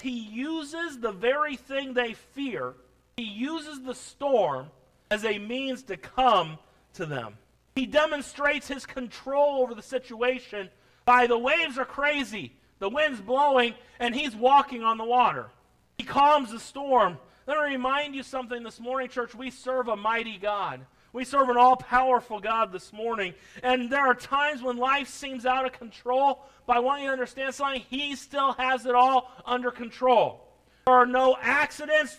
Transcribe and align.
He 0.00 0.10
uses 0.10 0.98
the 0.98 1.12
very 1.12 1.56
thing 1.56 1.94
they 1.94 2.14
fear, 2.14 2.74
he 3.16 3.24
uses 3.24 3.82
the 3.82 3.94
storm 3.94 4.70
as 5.10 5.24
a 5.24 5.38
means 5.38 5.82
to 5.84 5.96
come 5.96 6.58
to 6.94 7.06
them. 7.06 7.34
He 7.74 7.86
demonstrates 7.86 8.68
his 8.68 8.86
control 8.86 9.62
over 9.62 9.74
the 9.74 9.82
situation 9.82 10.70
by 11.04 11.26
the 11.26 11.38
waves 11.38 11.76
are 11.78 11.84
crazy, 11.84 12.52
the 12.78 12.88
wind's 12.88 13.20
blowing, 13.20 13.74
and 13.98 14.14
he's 14.14 14.34
walking 14.34 14.82
on 14.82 14.98
the 14.98 15.04
water. 15.04 15.50
He 15.98 16.04
calms 16.04 16.50
the 16.50 16.60
storm. 16.60 17.18
Let 17.46 17.58
me 17.58 17.74
remind 17.74 18.14
you 18.14 18.22
something 18.22 18.62
this 18.62 18.80
morning, 18.80 19.08
church. 19.08 19.34
We 19.34 19.50
serve 19.50 19.88
a 19.88 19.96
mighty 19.96 20.38
God. 20.38 20.80
We 21.14 21.24
serve 21.24 21.48
an 21.48 21.56
all 21.56 21.76
powerful 21.76 22.40
God 22.40 22.72
this 22.72 22.92
morning. 22.92 23.34
And 23.62 23.88
there 23.88 24.04
are 24.04 24.16
times 24.16 24.62
when 24.62 24.78
life 24.78 25.06
seems 25.06 25.46
out 25.46 25.64
of 25.64 25.72
control, 25.72 26.44
but 26.66 26.76
I 26.76 26.80
want 26.80 27.02
you 27.02 27.06
to 27.06 27.12
understand 27.12 27.54
something. 27.54 27.82
He 27.88 28.16
still 28.16 28.52
has 28.54 28.84
it 28.84 28.96
all 28.96 29.30
under 29.46 29.70
control. 29.70 30.44
There 30.86 30.94
are 30.96 31.06
no 31.06 31.36
accidents. 31.40 32.16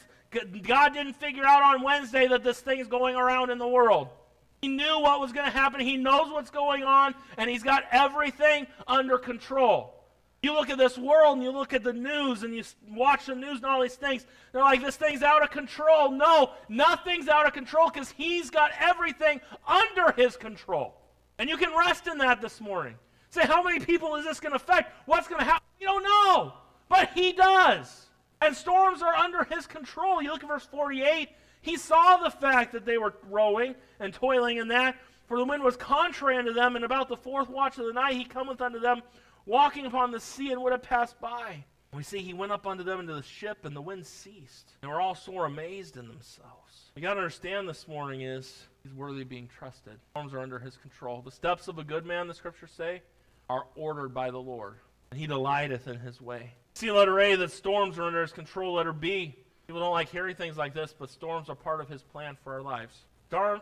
God 0.63 0.93
didn't 0.93 1.17
figure 1.17 1.43
out 1.43 1.61
on 1.61 1.84
Wednesday 1.84 2.25
that 2.27 2.45
this 2.45 2.61
thing's 2.61 2.87
going 2.87 3.17
around 3.17 3.49
in 3.49 3.57
the 3.57 3.67
world. 3.67 4.07
He 4.61 4.70
knew 4.70 5.01
what 5.01 5.20
was 5.20 5.34
going 5.34 5.45
to 5.45 5.51
happen. 5.51 5.81
He 5.81 5.98
knows 5.98 6.31
what's 6.31 6.49
going 6.49 6.84
on, 6.84 7.15
and 7.37 7.49
he's 7.49 7.63
got 7.63 7.84
everything 7.91 8.65
under 8.87 9.17
control. 9.17 9.93
You 10.45 10.54
look 10.54 10.70
at 10.70 10.77
this 10.77 10.95
world 10.95 11.38
and 11.38 11.44
you 11.44 11.49
look 11.49 11.73
at 11.73 11.84
the 11.84 11.91
news 11.91 12.44
and 12.44 12.54
you 12.54 12.63
watch 12.91 13.26
the 13.26 13.34
news 13.34 13.58
and 13.58 13.66
all 13.66 13.81
these 13.81 13.95
things. 13.95 14.27
They're 14.52 14.62
like, 14.62 14.80
this 14.80 14.95
thing's 14.95 15.23
out 15.23 15.41
of 15.41 15.49
control. 15.49 16.12
No, 16.12 16.52
nothing's 16.70 17.27
out 17.27 17.48
of 17.48 17.54
control 17.54 17.90
because 17.90 18.12
he's 18.12 18.52
got 18.52 18.70
everything 18.80 19.41
under 19.68 20.12
his 20.12 20.38
control. 20.38 21.02
And 21.40 21.49
you 21.49 21.58
can 21.58 21.76
rest 21.76 22.05
in 22.05 22.20
that 22.20 22.44
this 22.44 22.62
morning. 22.62 22.94
Say, 23.31 23.41
how 23.41 23.63
many 23.63 23.80
people 23.80 24.18
is 24.18 24.23
this 24.23 24.40
going 24.40 24.52
to 24.52 24.58
affect? 24.58 24.94
What's 25.08 25.27
going 25.27 25.40
to 25.40 25.45
happen? 25.45 25.66
You 25.80 25.88
don't 25.88 26.04
know. 26.04 26.54
But 26.90 27.09
he 27.16 27.34
does. 27.34 28.05
And 28.40 28.55
storms 28.55 29.02
are 29.02 29.16
under 29.16 29.46
his 29.46 29.66
control. 29.66 30.21
You 30.21 30.30
look 30.30 30.43
at 30.43 30.48
verse 30.48 30.68
48. 30.68 31.27
He 31.63 31.76
saw 31.76 32.18
the 32.18 32.30
fact 32.30 32.74
that 32.74 32.85
they 32.85 32.99
were 32.99 33.15
rowing 33.32 33.74
and 33.99 34.13
toiling 34.13 34.57
in 34.57 34.68
that. 34.68 34.96
For 35.26 35.40
the 35.40 35.46
wind 35.46 35.63
was 35.63 35.76
contrary 35.76 36.37
unto 36.37 36.54
them, 36.54 36.76
and 36.76 36.85
about 36.85 37.09
the 37.09 37.18
fourth 37.18 37.49
watch 37.49 37.80
of 37.80 37.87
the 37.87 37.93
night 37.93 38.13
he 38.13 38.26
cometh 38.26 38.62
unto 38.62 38.77
them 38.77 39.02
walking 39.46 39.85
upon 39.85 40.12
the 40.12 40.20
sea 40.20 40.51
and 40.51 40.62
would 40.62 40.71
have 40.71 40.84
passed 40.84 41.20
by. 41.20 41.63
We 41.93 42.04
see 42.04 42.20
he 42.20 42.34
went 42.34 42.51
up 42.51 42.68
unto 42.68 42.84
them 42.84 42.99
into 42.99 43.13
the 43.13 43.24
ship, 43.24 43.63
and 43.63 43.76
the 43.76 43.82
wind 43.82 44.05
ceased. 44.05 44.74
And 44.82 44.91
were 44.91 44.99
all 44.99 45.15
sore 45.15 45.46
amazed 45.46 45.96
in 45.96 46.07
themselves. 46.07 46.91
We 46.96 47.02
got 47.02 47.13
to 47.13 47.20
understand 47.20 47.70
this 47.70 47.87
morning 47.87 48.21
is 48.21 48.68
he's 48.84 48.93
worthy 48.93 49.21
of 49.21 49.29
being 49.29 49.48
trusted. 49.48 49.93
Storms 50.12 50.34
are 50.34 50.40
under 50.40 50.60
his 50.60 50.76
control. 50.76 51.21
The 51.21 51.32
steps 51.32 51.68
of 51.68 51.79
a 51.79 51.84
good 51.84 52.05
man, 52.05 52.27
the 52.27 52.34
scriptures 52.34 52.71
say, 52.76 53.02
are 53.49 53.65
ordered 53.76 54.13
by 54.13 54.32
the 54.32 54.40
Lord, 54.40 54.76
and 55.12 55.20
he 55.20 55.27
delighteth 55.27 55.87
in 55.87 55.99
his 55.99 56.20
way. 56.20 56.52
See 56.74 56.91
letter 56.91 57.18
A 57.20 57.35
that 57.35 57.52
storms 57.52 57.98
are 57.98 58.04
under 58.04 58.21
his 58.21 58.34
control. 58.34 58.74
Letter 58.74 58.91
B, 58.91 59.35
people 59.65 59.80
don't 59.80 59.91
like 59.91 60.09
hearing 60.09 60.35
things 60.35 60.57
like 60.57 60.74
this, 60.74 60.93
but 60.98 61.09
storms 61.09 61.48
are 61.48 61.55
part 61.55 61.80
of 61.80 61.87
his 61.87 62.02
plan 62.02 62.37
for 62.43 62.54
our 62.54 62.62
lives. 62.62 63.05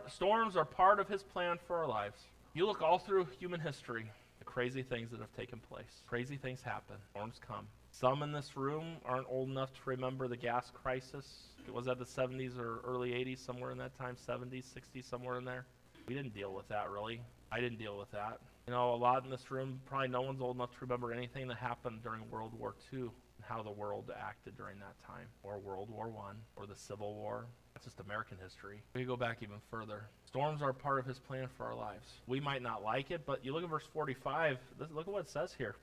Storms 0.08 0.56
are 0.56 0.64
part 0.64 0.98
of 0.98 1.08
his 1.08 1.22
plan 1.22 1.58
for 1.66 1.76
our 1.76 1.86
lives. 1.86 2.20
You 2.52 2.66
look 2.66 2.82
all 2.82 2.98
through 2.98 3.28
human 3.38 3.60
history, 3.60 4.10
crazy 4.54 4.84
things 4.84 5.10
that 5.10 5.18
have 5.18 5.32
taken 5.36 5.58
place. 5.58 6.02
Crazy 6.06 6.36
things 6.36 6.62
happen. 6.62 6.94
Storms 7.10 7.40
come. 7.44 7.66
Some 7.90 8.22
in 8.22 8.30
this 8.30 8.56
room 8.56 8.98
aren't 9.04 9.26
old 9.28 9.50
enough 9.50 9.70
to 9.72 9.80
remember 9.84 10.28
the 10.28 10.36
gas 10.36 10.70
crisis. 10.72 11.26
Was 11.72 11.86
that 11.86 11.98
the 11.98 12.04
70s 12.04 12.56
or 12.56 12.78
early 12.86 13.10
80s, 13.10 13.44
somewhere 13.44 13.72
in 13.72 13.78
that 13.78 13.98
time? 13.98 14.16
70s, 14.16 14.66
60s, 14.66 15.10
somewhere 15.10 15.38
in 15.38 15.44
there? 15.44 15.66
We 16.06 16.14
didn't 16.14 16.34
deal 16.34 16.54
with 16.54 16.68
that, 16.68 16.88
really. 16.90 17.20
I 17.50 17.58
didn't 17.58 17.78
deal 17.78 17.98
with 17.98 18.12
that. 18.12 18.38
You 18.68 18.72
know, 18.72 18.94
a 18.94 18.96
lot 18.96 19.24
in 19.24 19.30
this 19.30 19.50
room, 19.50 19.80
probably 19.86 20.08
no 20.08 20.22
one's 20.22 20.40
old 20.40 20.54
enough 20.56 20.70
to 20.70 20.76
remember 20.82 21.12
anything 21.12 21.48
that 21.48 21.56
happened 21.56 22.04
during 22.04 22.30
World 22.30 22.52
War 22.56 22.76
II 22.92 23.00
and 23.00 23.10
how 23.42 23.60
the 23.60 23.72
world 23.72 24.08
acted 24.16 24.56
during 24.56 24.78
that 24.78 24.94
time, 25.04 25.26
or 25.42 25.58
World 25.58 25.90
War 25.90 26.12
I, 26.28 26.32
or 26.54 26.66
the 26.66 26.76
Civil 26.76 27.14
War. 27.16 27.46
Just 27.84 28.00
American 28.00 28.38
history. 28.42 28.82
We 28.94 29.04
go 29.04 29.16
back 29.16 29.38
even 29.42 29.56
further. 29.70 30.04
Storms 30.26 30.62
are 30.62 30.72
part 30.72 30.98
of 30.98 31.06
his 31.06 31.18
plan 31.18 31.48
for 31.56 31.66
our 31.66 31.74
lives. 31.74 32.08
We 32.26 32.40
might 32.40 32.62
not 32.62 32.82
like 32.82 33.10
it, 33.10 33.26
but 33.26 33.44
you 33.44 33.52
look 33.52 33.62
at 33.62 33.68
verse 33.68 33.86
45, 33.92 34.58
look 34.78 35.06
at 35.06 35.12
what 35.12 35.20
it 35.20 35.28
says 35.28 35.54
here. 35.56 35.76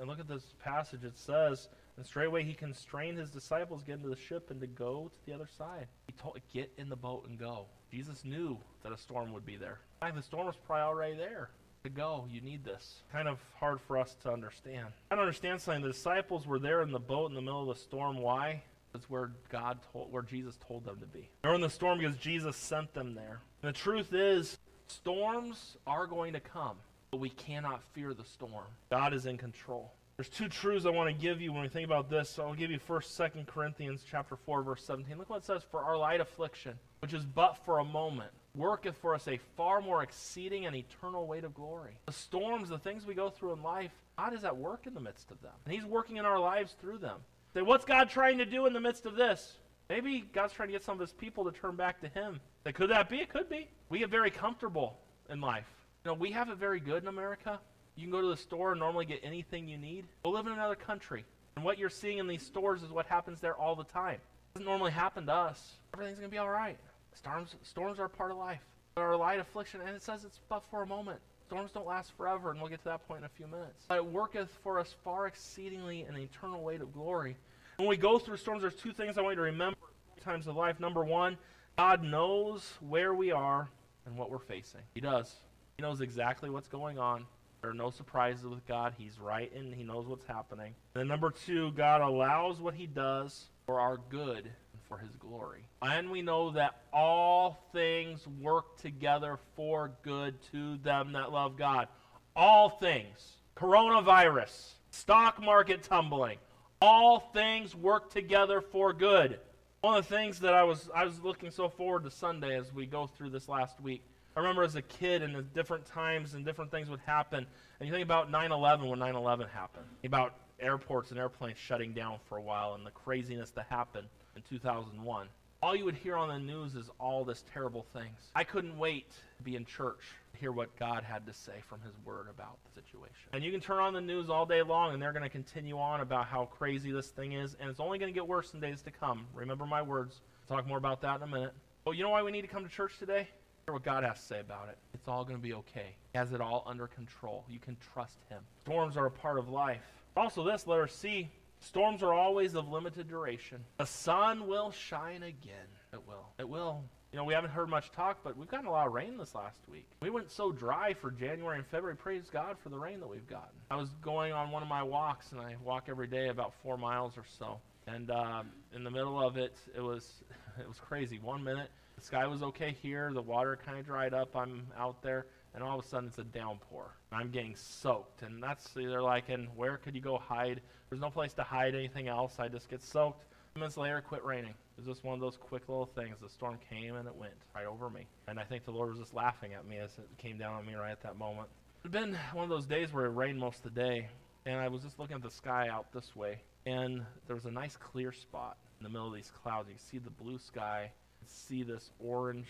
And 0.00 0.08
look 0.08 0.18
at 0.18 0.28
this 0.28 0.54
passage. 0.62 1.04
It 1.04 1.16
says, 1.16 1.68
And 1.96 2.06
straightway 2.06 2.42
he 2.44 2.54
constrained 2.54 3.18
his 3.18 3.30
disciples 3.30 3.82
to 3.82 3.86
get 3.86 3.96
into 3.96 4.08
the 4.08 4.16
ship 4.16 4.50
and 4.50 4.60
to 4.60 4.66
go 4.66 5.10
to 5.12 5.26
the 5.26 5.34
other 5.34 5.48
side. 5.58 5.86
He 6.06 6.12
told, 6.12 6.38
Get 6.52 6.72
in 6.78 6.88
the 6.88 6.96
boat 6.96 7.26
and 7.28 7.38
go. 7.38 7.66
Jesus 7.90 8.24
knew 8.24 8.58
that 8.82 8.92
a 8.92 8.98
storm 8.98 9.32
would 9.32 9.46
be 9.46 9.56
there. 9.56 9.80
In 10.00 10.06
fact, 10.06 10.16
the 10.16 10.22
storm 10.22 10.46
was 10.46 10.56
probably 10.66 10.82
already 10.82 11.16
there. 11.16 11.50
To 11.84 11.88
go, 11.88 12.26
you 12.28 12.40
need 12.40 12.64
this. 12.64 13.02
Kind 13.12 13.28
of 13.28 13.38
hard 13.54 13.80
for 13.80 13.98
us 13.98 14.16
to 14.24 14.32
understand. 14.32 14.88
I 15.10 15.14
don't 15.14 15.22
understand 15.22 15.60
something. 15.60 15.82
The 15.82 15.92
disciples 15.92 16.44
were 16.44 16.58
there 16.58 16.82
in 16.82 16.90
the 16.90 16.98
boat 16.98 17.30
in 17.30 17.36
the 17.36 17.40
middle 17.40 17.70
of 17.70 17.76
the 17.76 17.80
storm. 17.80 18.18
Why? 18.18 18.62
That's 18.92 19.08
where 19.10 19.32
God 19.50 19.78
told, 19.92 20.12
where 20.12 20.22
Jesus 20.22 20.56
told 20.66 20.84
them 20.84 20.98
to 21.00 21.06
be. 21.06 21.28
They're 21.42 21.54
in 21.54 21.60
the 21.60 21.70
storm 21.70 21.98
because 21.98 22.16
Jesus 22.16 22.56
sent 22.56 22.94
them 22.94 23.14
there. 23.14 23.40
And 23.62 23.68
the 23.74 23.78
truth 23.78 24.12
is, 24.12 24.58
storms 24.88 25.76
are 25.86 26.06
going 26.06 26.32
to 26.32 26.40
come, 26.40 26.76
but 27.10 27.20
we 27.20 27.30
cannot 27.30 27.82
fear 27.92 28.14
the 28.14 28.24
storm. 28.24 28.66
God 28.90 29.12
is 29.12 29.26
in 29.26 29.36
control. 29.36 29.92
There's 30.18 30.28
two 30.28 30.48
truths 30.48 30.84
I 30.84 30.90
want 30.90 31.08
to 31.08 31.14
give 31.14 31.40
you 31.40 31.52
when 31.52 31.62
we 31.62 31.68
think 31.68 31.86
about 31.86 32.10
this. 32.10 32.28
So 32.28 32.42
I'll 32.42 32.54
give 32.54 32.72
you 32.72 32.80
first, 32.80 33.14
Second 33.14 33.46
Corinthians 33.46 34.04
chapter 34.10 34.34
4, 34.34 34.62
verse 34.64 34.82
17. 34.84 35.16
Look 35.16 35.30
what 35.30 35.36
it 35.36 35.44
says, 35.44 35.62
For 35.70 35.80
our 35.80 35.96
light 35.96 36.20
affliction, 36.20 36.74
which 37.00 37.14
is 37.14 37.24
but 37.24 37.56
for 37.64 37.78
a 37.78 37.84
moment, 37.84 38.32
worketh 38.56 38.96
for 38.96 39.14
us 39.14 39.28
a 39.28 39.38
far 39.56 39.80
more 39.80 40.02
exceeding 40.02 40.66
and 40.66 40.74
eternal 40.74 41.28
weight 41.28 41.44
of 41.44 41.54
glory. 41.54 41.98
The 42.06 42.12
storms, 42.12 42.68
the 42.68 42.78
things 42.78 43.06
we 43.06 43.14
go 43.14 43.30
through 43.30 43.52
in 43.52 43.62
life, 43.62 43.92
God 44.18 44.34
is 44.34 44.42
at 44.42 44.56
work 44.56 44.88
in 44.88 44.94
the 44.94 45.00
midst 45.00 45.30
of 45.30 45.40
them. 45.40 45.52
And 45.64 45.72
He's 45.72 45.84
working 45.84 46.16
in 46.16 46.24
our 46.24 46.40
lives 46.40 46.74
through 46.80 46.98
them. 46.98 47.20
Say, 47.58 47.62
what's 47.62 47.84
God 47.84 48.08
trying 48.08 48.38
to 48.38 48.46
do 48.46 48.66
in 48.66 48.72
the 48.72 48.78
midst 48.78 49.04
of 49.04 49.16
this? 49.16 49.56
Maybe 49.88 50.24
God's 50.32 50.52
trying 50.52 50.68
to 50.68 50.72
get 50.72 50.84
some 50.84 50.94
of 50.94 51.00
his 51.00 51.10
people 51.10 51.44
to 51.44 51.50
turn 51.50 51.74
back 51.74 52.00
to 52.02 52.08
him. 52.08 52.38
Say, 52.62 52.70
could 52.70 52.88
that 52.90 53.08
be? 53.08 53.16
It 53.16 53.30
could 53.30 53.50
be. 53.50 53.66
We 53.88 53.98
get 53.98 54.10
very 54.10 54.30
comfortable 54.30 54.96
in 55.28 55.40
life. 55.40 55.66
You 56.04 56.12
know, 56.12 56.14
we 56.14 56.30
have 56.30 56.50
it 56.50 56.58
very 56.58 56.78
good 56.78 57.02
in 57.02 57.08
America. 57.08 57.58
You 57.96 58.04
can 58.04 58.12
go 58.12 58.20
to 58.20 58.28
the 58.28 58.36
store 58.36 58.70
and 58.70 58.78
normally 58.78 59.06
get 59.06 59.18
anything 59.24 59.66
you 59.66 59.76
need. 59.76 60.04
Go 60.22 60.30
live 60.30 60.46
in 60.46 60.52
another 60.52 60.76
country. 60.76 61.24
And 61.56 61.64
what 61.64 61.78
you're 61.78 61.90
seeing 61.90 62.18
in 62.18 62.28
these 62.28 62.46
stores 62.46 62.84
is 62.84 62.92
what 62.92 63.06
happens 63.06 63.40
there 63.40 63.56
all 63.56 63.74
the 63.74 63.82
time. 63.82 64.20
It 64.54 64.58
doesn't 64.58 64.68
normally 64.68 64.92
happen 64.92 65.26
to 65.26 65.34
us. 65.34 65.78
Everything's 65.94 66.20
going 66.20 66.30
to 66.30 66.32
be 66.32 66.38
all 66.38 66.50
right. 66.50 66.78
Storms, 67.14 67.56
storms 67.64 67.98
are 67.98 68.08
part 68.08 68.30
of 68.30 68.36
life. 68.36 68.62
They're 68.94 69.10
a 69.10 69.16
light 69.16 69.40
affliction, 69.40 69.80
and 69.80 69.96
it 69.96 70.02
says 70.04 70.22
it's 70.22 70.38
but 70.48 70.62
for 70.70 70.84
a 70.84 70.86
moment. 70.86 71.18
Storms 71.48 71.72
don't 71.72 71.86
last 71.88 72.12
forever, 72.16 72.52
and 72.52 72.60
we'll 72.60 72.70
get 72.70 72.78
to 72.80 72.84
that 72.84 73.08
point 73.08 73.18
in 73.18 73.24
a 73.24 73.30
few 73.30 73.48
minutes. 73.48 73.86
But 73.88 73.96
it 73.96 74.06
worketh 74.06 74.50
for 74.62 74.78
us 74.78 74.94
far 75.02 75.26
exceedingly 75.26 76.02
an 76.02 76.16
eternal 76.16 76.62
weight 76.62 76.82
of 76.82 76.92
glory. 76.92 77.36
When 77.78 77.86
we 77.86 77.96
go 77.96 78.18
through 78.18 78.38
storms, 78.38 78.62
there's 78.62 78.74
two 78.74 78.92
things 78.92 79.16
I 79.16 79.20
want 79.20 79.34
you 79.34 79.36
to 79.36 79.42
remember 79.42 79.76
times 80.24 80.48
of 80.48 80.56
life. 80.56 80.80
Number 80.80 81.04
one, 81.04 81.38
God 81.76 82.02
knows 82.02 82.72
where 82.80 83.14
we 83.14 83.30
are 83.30 83.68
and 84.04 84.16
what 84.16 84.32
we're 84.32 84.40
facing. 84.40 84.80
He 84.94 85.00
does. 85.00 85.32
He 85.76 85.82
knows 85.82 86.00
exactly 86.00 86.50
what's 86.50 86.66
going 86.66 86.98
on. 86.98 87.24
There 87.62 87.70
are 87.70 87.74
no 87.74 87.90
surprises 87.90 88.44
with 88.46 88.66
God. 88.66 88.94
He's 88.98 89.20
right 89.20 89.52
and 89.54 89.72
he 89.72 89.84
knows 89.84 90.08
what's 90.08 90.26
happening. 90.26 90.74
And 90.94 91.02
then 91.02 91.06
number 91.06 91.30
two, 91.30 91.70
God 91.70 92.00
allows 92.00 92.60
what 92.60 92.74
he 92.74 92.88
does 92.88 93.44
for 93.64 93.78
our 93.78 93.98
good 94.10 94.46
and 94.46 94.82
for 94.88 94.98
his 94.98 95.14
glory. 95.14 95.64
And 95.80 96.10
we 96.10 96.20
know 96.20 96.50
that 96.50 96.80
all 96.92 97.62
things 97.72 98.26
work 98.40 98.76
together 98.78 99.38
for 99.54 99.92
good 100.02 100.34
to 100.50 100.78
them 100.78 101.12
that 101.12 101.30
love 101.30 101.56
God. 101.56 101.86
All 102.34 102.70
things. 102.70 103.34
Coronavirus, 103.56 104.72
stock 104.90 105.40
market 105.40 105.84
tumbling, 105.84 106.38
all 106.80 107.20
things 107.20 107.74
work 107.74 108.10
together 108.10 108.60
for 108.60 108.92
good. 108.92 109.40
One 109.80 109.96
of 109.96 110.08
the 110.08 110.14
things 110.14 110.40
that 110.40 110.54
I 110.54 110.64
was 110.64 110.90
I 110.94 111.04
was 111.04 111.22
looking 111.22 111.50
so 111.50 111.68
forward 111.68 112.04
to 112.04 112.10
Sunday 112.10 112.56
as 112.56 112.72
we 112.72 112.86
go 112.86 113.06
through 113.06 113.30
this 113.30 113.48
last 113.48 113.80
week. 113.80 114.02
I 114.36 114.40
remember 114.40 114.62
as 114.62 114.74
a 114.74 114.82
kid 114.82 115.22
and 115.22 115.34
at 115.36 115.52
different 115.52 115.86
times 115.86 116.34
and 116.34 116.44
different 116.44 116.70
things 116.70 116.88
would 116.90 117.00
happen. 117.00 117.46
And 117.80 117.88
you 117.88 117.92
think 117.92 118.04
about 118.04 118.30
9/11 118.30 118.88
when 118.88 118.98
9/11 118.98 119.48
happened. 119.48 119.86
About 120.04 120.34
airports 120.60 121.10
and 121.10 121.18
airplanes 121.18 121.58
shutting 121.58 121.92
down 121.92 122.18
for 122.28 122.36
a 122.38 122.40
while 122.40 122.74
and 122.74 122.84
the 122.84 122.90
craziness 122.90 123.50
that 123.50 123.66
happened 123.68 124.08
in 124.34 124.42
2001. 124.42 125.28
All 125.60 125.74
you 125.74 125.84
would 125.86 125.96
hear 125.96 126.14
on 126.14 126.28
the 126.28 126.38
news 126.38 126.76
is 126.76 126.88
all 127.00 127.24
this 127.24 127.42
terrible 127.52 127.84
things. 127.92 128.30
I 128.32 128.44
couldn't 128.44 128.78
wait 128.78 129.10
to 129.38 129.42
be 129.42 129.56
in 129.56 129.64
church 129.64 129.98
to 130.32 130.38
hear 130.38 130.52
what 130.52 130.74
God 130.78 131.02
had 131.02 131.26
to 131.26 131.34
say 131.34 131.54
from 131.68 131.80
his 131.80 131.94
word 132.04 132.28
about 132.30 132.58
the 132.64 132.80
situation. 132.80 133.26
And 133.32 133.42
you 133.42 133.50
can 133.50 133.60
turn 133.60 133.80
on 133.80 133.92
the 133.92 134.00
news 134.00 134.30
all 134.30 134.46
day 134.46 134.62
long 134.62 134.94
and 134.94 135.02
they're 135.02 135.12
going 135.12 135.24
to 135.24 135.28
continue 135.28 135.76
on 135.76 136.00
about 136.00 136.26
how 136.26 136.44
crazy 136.44 136.92
this 136.92 137.08
thing 137.08 137.32
is 137.32 137.56
and 137.58 137.68
it's 137.68 137.80
only 137.80 137.98
going 137.98 138.12
to 138.12 138.14
get 138.14 138.26
worse 138.26 138.54
in 138.54 138.60
days 138.60 138.82
to 138.82 138.92
come. 138.92 139.26
Remember 139.34 139.66
my 139.66 139.82
words. 139.82 140.20
I'll 140.48 140.56
talk 140.56 140.68
more 140.68 140.78
about 140.78 141.00
that 141.00 141.16
in 141.16 141.22
a 141.24 141.26
minute. 141.26 141.54
But 141.84 141.92
you 141.92 142.04
know 142.04 142.10
why 142.10 142.22
we 142.22 142.30
need 142.30 142.42
to 142.42 142.48
come 142.48 142.62
to 142.62 142.70
church 142.70 142.92
today? 143.00 143.26
Hear 143.66 143.74
what 143.74 143.82
God 143.82 144.04
has 144.04 144.20
to 144.20 144.26
say 144.26 144.38
about 144.40 144.68
it. 144.68 144.78
It's 144.94 145.08
all 145.08 145.24
going 145.24 145.38
to 145.38 145.42
be 145.42 145.54
okay. 145.54 145.96
He 146.12 146.18
has 146.18 146.32
it 146.32 146.40
all 146.40 146.62
under 146.68 146.86
control. 146.86 147.44
You 147.48 147.58
can 147.58 147.76
trust 147.92 148.18
him. 148.28 148.42
Storms 148.60 148.96
are 148.96 149.06
a 149.06 149.10
part 149.10 149.38
of 149.38 149.48
life. 149.48 149.82
Also 150.16 150.44
this, 150.44 150.68
letter 150.68 150.86
C, 150.86 151.28
Storms 151.60 152.02
are 152.02 152.12
always 152.12 152.54
of 152.54 152.68
limited 152.68 153.08
duration. 153.08 153.64
The 153.78 153.86
sun 153.86 154.46
will 154.46 154.70
shine 154.70 155.22
again. 155.22 155.68
It 155.92 156.06
will. 156.06 156.28
It 156.38 156.48
will. 156.48 156.84
You 157.12 157.16
know, 157.16 157.24
we 157.24 157.32
haven't 157.32 157.50
heard 157.50 157.70
much 157.70 157.90
talk, 157.90 158.18
but 158.22 158.36
we've 158.36 158.48
gotten 158.48 158.66
a 158.66 158.70
lot 158.70 158.86
of 158.86 158.92
rain 158.92 159.16
this 159.16 159.34
last 159.34 159.56
week. 159.70 159.86
We 160.02 160.10
went 160.10 160.30
so 160.30 160.52
dry 160.52 160.92
for 160.92 161.10
January 161.10 161.56
and 161.56 161.66
February. 161.66 161.96
Praise 161.96 162.28
God 162.30 162.56
for 162.62 162.68
the 162.68 162.78
rain 162.78 163.00
that 163.00 163.08
we've 163.08 163.26
gotten. 163.26 163.48
I 163.70 163.76
was 163.76 163.88
going 164.02 164.32
on 164.32 164.50
one 164.50 164.62
of 164.62 164.68
my 164.68 164.82
walks, 164.82 165.32
and 165.32 165.40
I 165.40 165.56
walk 165.64 165.84
every 165.88 166.06
day 166.06 166.28
about 166.28 166.52
four 166.62 166.76
miles 166.76 167.16
or 167.16 167.24
so. 167.38 167.60
And 167.86 168.10
uh, 168.10 168.42
in 168.74 168.84
the 168.84 168.90
middle 168.90 169.18
of 169.18 169.38
it, 169.38 169.56
it 169.74 169.80
was 169.80 170.22
it 170.60 170.68
was 170.68 170.78
crazy. 170.78 171.18
One 171.18 171.42
minute 171.42 171.70
the 171.98 172.04
sky 172.04 172.26
was 172.26 172.42
okay 172.42 172.76
here, 172.80 173.10
the 173.12 173.22
water 173.22 173.58
kind 173.64 173.78
of 173.78 173.86
dried 173.86 174.14
up. 174.14 174.36
I'm 174.36 174.66
out 174.78 175.02
there, 175.02 175.26
and 175.54 175.62
all 175.62 175.78
of 175.78 175.84
a 175.84 175.88
sudden 175.88 176.08
it's 176.08 176.18
a 176.18 176.24
downpour. 176.24 176.92
I'm 177.12 177.30
getting 177.30 177.56
soaked, 177.56 178.22
and 178.22 178.42
that's 178.42 178.68
they're 178.74 179.02
like, 179.02 179.28
and 179.28 179.48
where 179.56 179.76
could 179.76 179.94
you 179.94 180.00
go 180.00 180.18
hide? 180.18 180.60
There's 180.90 181.00
no 181.00 181.10
place 181.10 181.32
to 181.34 181.42
hide 181.42 181.74
anything 181.74 182.08
else. 182.08 182.36
I 182.38 182.48
just 182.48 182.68
get 182.68 182.82
soaked. 182.82 183.24
Minutes 183.54 183.76
later, 183.76 183.98
it 183.98 184.02
quit 184.02 184.24
raining. 184.24 184.50
It 184.50 184.76
was 184.76 184.86
just 184.86 185.04
one 185.04 185.14
of 185.14 185.20
those 185.20 185.36
quick 185.36 185.68
little 185.68 185.86
things. 185.86 186.16
The 186.22 186.28
storm 186.28 186.58
came 186.70 186.94
and 186.94 187.08
it 187.08 187.14
went 187.14 187.32
right 187.54 187.66
over 187.66 187.90
me, 187.90 188.06
and 188.28 188.38
I 188.38 188.44
think 188.44 188.64
the 188.64 188.70
Lord 188.70 188.90
was 188.90 188.98
just 188.98 189.14
laughing 189.14 189.54
at 189.54 189.66
me 189.66 189.78
as 189.78 189.90
it 189.98 190.08
came 190.18 190.38
down 190.38 190.54
on 190.54 190.66
me 190.66 190.74
right 190.74 190.92
at 190.92 191.02
that 191.02 191.18
moment. 191.18 191.48
It 191.84 191.92
had 191.92 191.92
been 191.92 192.18
one 192.32 192.44
of 192.44 192.50
those 192.50 192.66
days 192.66 192.92
where 192.92 193.06
it 193.06 193.10
rained 193.10 193.38
most 193.38 193.64
of 193.64 193.74
the 193.74 193.80
day, 193.80 194.08
and 194.46 194.56
I 194.56 194.68
was 194.68 194.82
just 194.82 194.98
looking 194.98 195.16
at 195.16 195.22
the 195.22 195.30
sky 195.30 195.68
out 195.68 195.92
this 195.92 196.14
way, 196.14 196.38
and 196.66 197.04
there 197.26 197.34
was 197.34 197.46
a 197.46 197.50
nice 197.50 197.76
clear 197.76 198.12
spot 198.12 198.56
in 198.78 198.84
the 198.84 198.90
middle 198.90 199.08
of 199.08 199.14
these 199.14 199.32
clouds. 199.42 199.68
You 199.68 199.76
see 199.78 199.98
the 199.98 200.10
blue 200.10 200.38
sky, 200.38 200.92
see 201.26 201.62
this 201.62 201.90
orange 201.98 202.48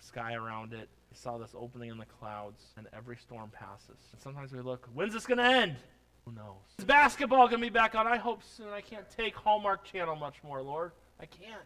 sky 0.00 0.34
around 0.34 0.72
it. 0.72 0.88
Saw 1.12 1.38
this 1.38 1.54
opening 1.58 1.90
in 1.90 1.98
the 1.98 2.06
clouds, 2.06 2.62
and 2.76 2.86
every 2.92 3.16
storm 3.16 3.50
passes. 3.50 3.98
And 4.12 4.20
sometimes 4.20 4.52
we 4.52 4.60
look, 4.60 4.88
when's 4.94 5.12
this 5.12 5.26
going 5.26 5.38
to 5.38 5.44
end? 5.44 5.76
Who 6.24 6.32
knows? 6.32 6.56
Is 6.78 6.84
basketball 6.84 7.48
going 7.48 7.60
to 7.60 7.66
be 7.66 7.70
back 7.70 7.94
on? 7.94 8.06
I 8.06 8.16
hope 8.16 8.42
soon. 8.44 8.68
I 8.68 8.80
can't 8.80 9.08
take 9.10 9.34
Hallmark 9.34 9.84
Channel 9.84 10.16
much 10.16 10.36
more, 10.44 10.62
Lord. 10.62 10.92
I 11.18 11.26
can't. 11.26 11.62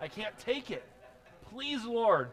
I 0.00 0.08
can't 0.08 0.36
take 0.38 0.70
it. 0.70 0.84
Please, 1.50 1.84
Lord, 1.84 2.30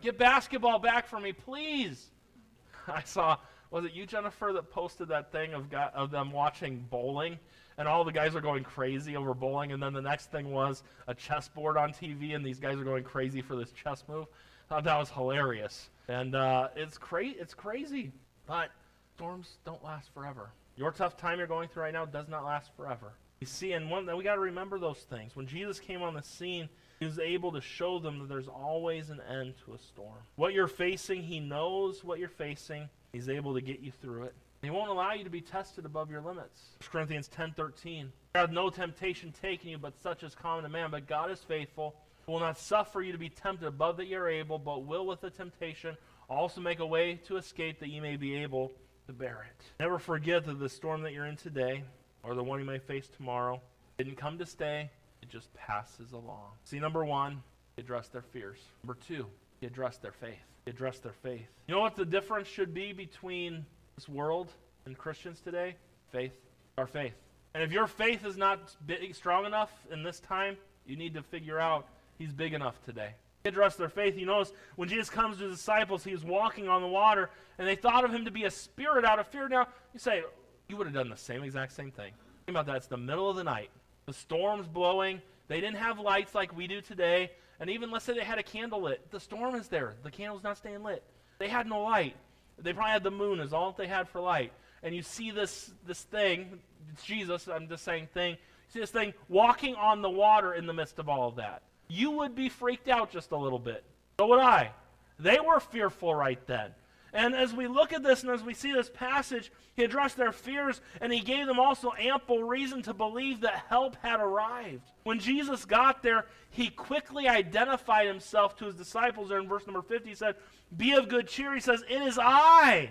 get 0.00 0.16
basketball 0.16 0.78
back 0.78 1.08
for 1.08 1.18
me, 1.18 1.32
please. 1.32 2.10
I 2.86 3.02
saw, 3.02 3.36
was 3.70 3.84
it 3.84 3.92
you, 3.92 4.06
Jennifer, 4.06 4.52
that 4.52 4.70
posted 4.70 5.08
that 5.08 5.32
thing 5.32 5.54
of, 5.54 5.72
of 5.74 6.10
them 6.10 6.30
watching 6.30 6.86
bowling? 6.88 7.38
And 7.80 7.88
all 7.88 8.04
the 8.04 8.12
guys 8.12 8.36
are 8.36 8.42
going 8.42 8.62
crazy 8.62 9.16
over 9.16 9.32
bowling. 9.32 9.72
And 9.72 9.82
then 9.82 9.94
the 9.94 10.02
next 10.02 10.30
thing 10.30 10.52
was 10.52 10.82
a 11.08 11.14
chessboard 11.14 11.78
on 11.78 11.94
TV, 11.94 12.36
and 12.36 12.44
these 12.44 12.60
guys 12.60 12.78
are 12.78 12.84
going 12.84 13.04
crazy 13.04 13.40
for 13.40 13.56
this 13.56 13.72
chess 13.72 14.04
move. 14.06 14.26
I 14.66 14.74
thought 14.74 14.84
that 14.84 14.98
was 14.98 15.08
hilarious. 15.08 15.88
And 16.06 16.34
uh, 16.34 16.68
it's, 16.76 16.98
cra- 16.98 17.24
it's 17.24 17.54
crazy, 17.54 18.12
but 18.46 18.68
storms 19.16 19.56
don't 19.64 19.82
last 19.82 20.12
forever. 20.12 20.50
Your 20.76 20.92
tough 20.92 21.16
time 21.16 21.38
you're 21.38 21.46
going 21.46 21.70
through 21.70 21.84
right 21.84 21.92
now 21.94 22.04
does 22.04 22.28
not 22.28 22.44
last 22.44 22.70
forever. 22.76 23.14
You 23.40 23.46
see, 23.46 23.72
and 23.72 23.90
one, 23.90 24.14
we 24.14 24.24
got 24.24 24.34
to 24.34 24.40
remember 24.40 24.78
those 24.78 24.98
things. 24.98 25.34
When 25.34 25.46
Jesus 25.46 25.80
came 25.80 26.02
on 26.02 26.12
the 26.12 26.22
scene, 26.22 26.68
he 26.98 27.06
was 27.06 27.18
able 27.18 27.50
to 27.52 27.62
show 27.62 27.98
them 27.98 28.18
that 28.18 28.28
there's 28.28 28.48
always 28.48 29.08
an 29.08 29.22
end 29.22 29.54
to 29.64 29.72
a 29.72 29.78
storm. 29.78 30.18
What 30.36 30.52
you're 30.52 30.68
facing, 30.68 31.22
he 31.22 31.40
knows 31.40 32.04
what 32.04 32.18
you're 32.18 32.28
facing. 32.28 32.90
He's 33.14 33.30
able 33.30 33.54
to 33.54 33.62
get 33.62 33.80
you 33.80 33.90
through 34.02 34.24
it. 34.24 34.34
He 34.62 34.70
won't 34.70 34.90
allow 34.90 35.14
you 35.14 35.24
to 35.24 35.30
be 35.30 35.40
tested 35.40 35.86
above 35.86 36.10
your 36.10 36.20
limits. 36.20 36.76
1 36.80 36.90
Corinthians 36.90 37.28
10:13. 37.28 38.12
There 38.32 38.42
hath 38.42 38.50
no 38.50 38.68
temptation 38.68 39.32
taken 39.32 39.70
you, 39.70 39.78
but 39.78 39.98
such 39.98 40.22
as 40.22 40.34
common 40.34 40.64
to 40.64 40.68
man. 40.68 40.90
But 40.90 41.06
God 41.06 41.30
is 41.30 41.40
faithful, 41.40 41.96
who 42.26 42.32
will 42.32 42.40
not 42.40 42.58
suffer 42.58 43.00
you 43.00 43.12
to 43.12 43.18
be 43.18 43.30
tempted 43.30 43.66
above 43.66 43.96
that 43.96 44.06
ye 44.06 44.14
are 44.14 44.28
able, 44.28 44.58
but 44.58 44.84
will 44.84 45.06
with 45.06 45.22
the 45.22 45.30
temptation 45.30 45.96
also 46.28 46.60
make 46.60 46.78
a 46.78 46.86
way 46.86 47.16
to 47.26 47.36
escape 47.36 47.80
that 47.80 47.88
ye 47.88 48.00
may 48.00 48.16
be 48.16 48.36
able 48.36 48.70
to 49.06 49.12
bear 49.12 49.46
it. 49.48 49.64
Never 49.80 49.98
forget 49.98 50.44
that 50.44 50.58
the 50.58 50.68
storm 50.68 51.02
that 51.02 51.12
you're 51.12 51.26
in 51.26 51.36
today, 51.36 51.82
or 52.22 52.34
the 52.34 52.44
one 52.44 52.60
you 52.60 52.66
may 52.66 52.78
face 52.78 53.08
tomorrow, 53.08 53.60
didn't 53.98 54.16
come 54.16 54.38
to 54.38 54.46
stay. 54.46 54.90
It 55.22 55.30
just 55.30 55.52
passes 55.54 56.12
along. 56.12 56.52
See, 56.64 56.78
number 56.78 57.04
one, 57.04 57.42
he 57.76 57.82
addressed 57.82 58.12
their 58.12 58.22
fears. 58.22 58.58
Number 58.82 58.98
two, 59.06 59.26
he 59.60 59.66
addressed 59.66 60.02
their 60.02 60.12
faith. 60.12 60.38
He 60.64 60.70
addressed 60.70 61.02
their 61.02 61.12
faith. 61.12 61.48
You 61.66 61.74
know 61.74 61.80
what 61.80 61.96
the 61.96 62.04
difference 62.04 62.46
should 62.46 62.72
be 62.72 62.92
between 62.92 63.64
this 64.00 64.08
world 64.08 64.50
and 64.86 64.96
Christians 64.96 65.40
today? 65.40 65.76
Faith. 66.10 66.32
Our 66.78 66.86
faith. 66.86 67.12
And 67.52 67.62
if 67.62 67.70
your 67.70 67.86
faith 67.86 68.24
is 68.24 68.38
not 68.38 68.74
big, 68.86 69.14
strong 69.14 69.44
enough 69.44 69.70
in 69.92 70.02
this 70.02 70.20
time, 70.20 70.56
you 70.86 70.96
need 70.96 71.12
to 71.14 71.22
figure 71.22 71.60
out 71.60 71.86
he's 72.16 72.32
big 72.32 72.54
enough 72.54 72.82
today. 72.86 73.10
Address 73.44 73.76
their 73.76 73.90
faith. 73.90 74.16
You 74.16 74.24
notice 74.24 74.52
when 74.76 74.88
Jesus 74.88 75.10
comes 75.10 75.36
to 75.36 75.48
his 75.48 75.58
disciples, 75.58 76.02
he 76.02 76.12
was 76.12 76.24
walking 76.24 76.66
on 76.66 76.80
the 76.80 76.88
water, 76.88 77.28
and 77.58 77.68
they 77.68 77.74
thought 77.74 78.04
of 78.04 78.10
him 78.10 78.24
to 78.24 78.30
be 78.30 78.44
a 78.44 78.50
spirit 78.50 79.04
out 79.04 79.18
of 79.18 79.26
fear. 79.26 79.48
Now, 79.48 79.66
you 79.92 80.00
say, 80.00 80.22
you 80.68 80.78
would 80.78 80.86
have 80.86 80.94
done 80.94 81.10
the 81.10 81.16
same 81.16 81.42
exact 81.42 81.72
same 81.72 81.90
thing. 81.90 82.12
Think 82.46 82.56
about 82.56 82.66
that. 82.66 82.76
It's 82.76 82.86
the 82.86 82.96
middle 82.96 83.28
of 83.28 83.36
the 83.36 83.44
night. 83.44 83.68
The 84.06 84.14
storm's 84.14 84.66
blowing. 84.66 85.20
They 85.48 85.60
didn't 85.60 85.76
have 85.76 85.98
lights 85.98 86.34
like 86.34 86.56
we 86.56 86.66
do 86.66 86.80
today. 86.80 87.32
And 87.58 87.68
even 87.68 87.90
let's 87.90 88.06
say 88.06 88.14
they 88.14 88.24
had 88.24 88.38
a 88.38 88.42
candle 88.42 88.80
lit. 88.80 89.10
The 89.10 89.20
storm 89.20 89.56
is 89.56 89.68
there. 89.68 89.96
The 90.04 90.10
candle's 90.10 90.42
not 90.42 90.56
staying 90.56 90.82
lit. 90.82 91.02
They 91.38 91.48
had 91.48 91.66
no 91.66 91.82
light. 91.82 92.16
They 92.62 92.72
probably 92.72 92.92
had 92.92 93.02
the 93.02 93.10
moon 93.10 93.40
as 93.40 93.52
all 93.52 93.72
they 93.72 93.86
had 93.86 94.08
for 94.08 94.20
light. 94.20 94.52
And 94.82 94.94
you 94.94 95.02
see 95.02 95.30
this 95.30 95.72
this 95.86 96.02
thing, 96.02 96.58
it's 96.92 97.04
Jesus, 97.04 97.48
I'm 97.48 97.68
just 97.68 97.84
saying 97.84 98.08
thing. 98.12 98.32
You 98.32 98.72
see 98.72 98.80
this 98.80 98.90
thing 98.90 99.14
walking 99.28 99.74
on 99.74 100.02
the 100.02 100.10
water 100.10 100.54
in 100.54 100.66
the 100.66 100.72
midst 100.72 100.98
of 100.98 101.08
all 101.08 101.28
of 101.28 101.36
that. 101.36 101.62
You 101.88 102.10
would 102.12 102.34
be 102.34 102.48
freaked 102.48 102.88
out 102.88 103.10
just 103.10 103.32
a 103.32 103.36
little 103.36 103.58
bit. 103.58 103.84
So 104.18 104.26
would 104.28 104.40
I. 104.40 104.72
They 105.18 105.38
were 105.40 105.60
fearful 105.60 106.14
right 106.14 106.44
then. 106.46 106.70
And 107.12 107.34
as 107.34 107.52
we 107.52 107.66
look 107.66 107.92
at 107.92 108.02
this 108.02 108.22
and 108.22 108.30
as 108.30 108.42
we 108.42 108.54
see 108.54 108.72
this 108.72 108.88
passage, 108.88 109.50
he 109.74 109.82
addressed 109.82 110.16
their 110.16 110.32
fears 110.32 110.80
and 111.00 111.12
he 111.12 111.20
gave 111.20 111.46
them 111.46 111.58
also 111.58 111.92
ample 111.98 112.42
reason 112.44 112.82
to 112.82 112.94
believe 112.94 113.40
that 113.40 113.64
help 113.68 113.96
had 114.02 114.20
arrived. 114.20 114.82
When 115.02 115.18
Jesus 115.18 115.64
got 115.64 116.02
there, 116.02 116.26
he 116.50 116.68
quickly 116.68 117.26
identified 117.28 118.06
himself 118.06 118.56
to 118.58 118.66
his 118.66 118.74
disciples. 118.74 119.28
There 119.28 119.40
in 119.40 119.48
verse 119.48 119.66
number 119.66 119.82
50, 119.82 120.08
he 120.08 120.14
said, 120.14 120.36
Be 120.76 120.92
of 120.92 121.08
good 121.08 121.26
cheer. 121.26 121.54
He 121.54 121.60
says, 121.60 121.82
It 121.88 122.02
is 122.02 122.18
I. 122.20 122.90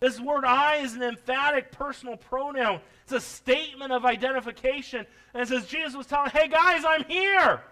This 0.00 0.18
word 0.18 0.44
I 0.44 0.76
is 0.76 0.94
an 0.94 1.02
emphatic 1.02 1.72
personal 1.72 2.16
pronoun. 2.16 2.80
It's 3.04 3.12
a 3.12 3.20
statement 3.20 3.92
of 3.92 4.04
identification. 4.04 5.06
And 5.34 5.42
it 5.42 5.48
says, 5.48 5.66
Jesus 5.66 5.94
was 5.94 6.06
telling, 6.06 6.30
Hey 6.30 6.48
guys, 6.48 6.84
I'm 6.86 7.04
here. 7.04 7.62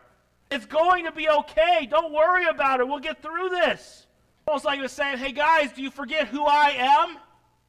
It's 0.51 0.67
going 0.67 1.05
to 1.05 1.13
be 1.13 1.29
okay. 1.29 1.87
Don't 1.91 2.13
worry 2.13 2.47
about 2.47 2.81
it. 2.81 2.89
We'll 2.89 3.01
get 3.01 3.23
through 3.23 3.51
this. 3.51 4.07
Almost 4.49 4.65
like 4.65 4.77
he 4.77 4.83
was 4.83 4.93
saying, 4.93 5.19
Hey 5.19 5.33
guys, 5.33 5.73
do 5.73 5.83
you 5.83 5.91
forget 5.91 6.27
who 6.29 6.43
I 6.47 6.71
am? 6.71 7.19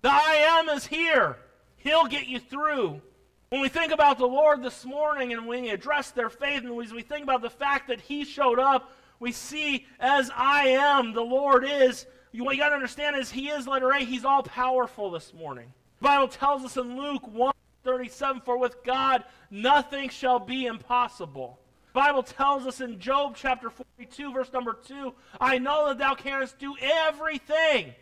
The 0.02 0.10
I 0.10 0.60
am 0.60 0.70
is 0.70 0.88
here. 0.88 1.36
He'll 1.76 2.06
get 2.06 2.28
you 2.28 2.40
through. 2.40 3.02
When 3.50 3.60
we 3.60 3.68
think 3.68 3.92
about 3.92 4.18
the 4.18 4.26
Lord 4.26 4.64
this 4.64 4.86
morning 4.86 5.34
and 5.34 5.46
we 5.46 5.72
address 5.72 6.12
their 6.12 6.30
faith 6.30 6.64
and 6.64 6.74
we 6.74 7.02
think 7.02 7.24
about 7.24 7.42
the 7.42 7.50
fact 7.50 7.90
that 7.90 8.00
He 8.00 8.24
showed 8.24 8.60
up, 8.60 8.94
we 9.20 9.34
see 9.34 9.88
as 10.00 10.32
I 10.34 10.68
am, 10.70 11.12
the 11.12 11.22
Lord 11.22 11.66
is. 11.68 12.06
What 12.34 12.56
you 12.56 12.62
got 12.62 12.70
to 12.70 12.76
understand 12.76 13.18
is 13.18 13.30
He 13.30 13.50
is, 13.50 13.68
letter 13.68 13.92
A, 13.92 14.00
He's 14.00 14.24
all 14.24 14.44
powerful 14.44 15.12
this 15.12 15.34
morning. 15.34 15.74
The 16.00 16.06
Bible 16.06 16.30
tells 16.30 16.64
us 16.64 16.78
in 16.78 16.98
Luke 16.98 17.28
1 17.28 17.54
37, 17.84 18.42
For 18.46 18.58
with 18.58 18.82
God 18.86 19.26
nothing 19.52 20.08
shall 20.08 20.40
be 20.40 20.66
impossible. 20.66 21.60
Bible 21.94 22.24
tells 22.24 22.68
us 22.68 22.82
in 22.82 23.00
Job 23.00 23.36
chapter 23.36 23.70
42, 23.70 24.32
verse 24.34 24.52
number 24.54 24.74
2, 24.74 25.14
I 25.42 25.58
know 25.58 25.88
that 25.88 25.98
thou 25.98 26.14
canst 26.16 26.60
do 26.60 26.76
everything, 26.82 27.94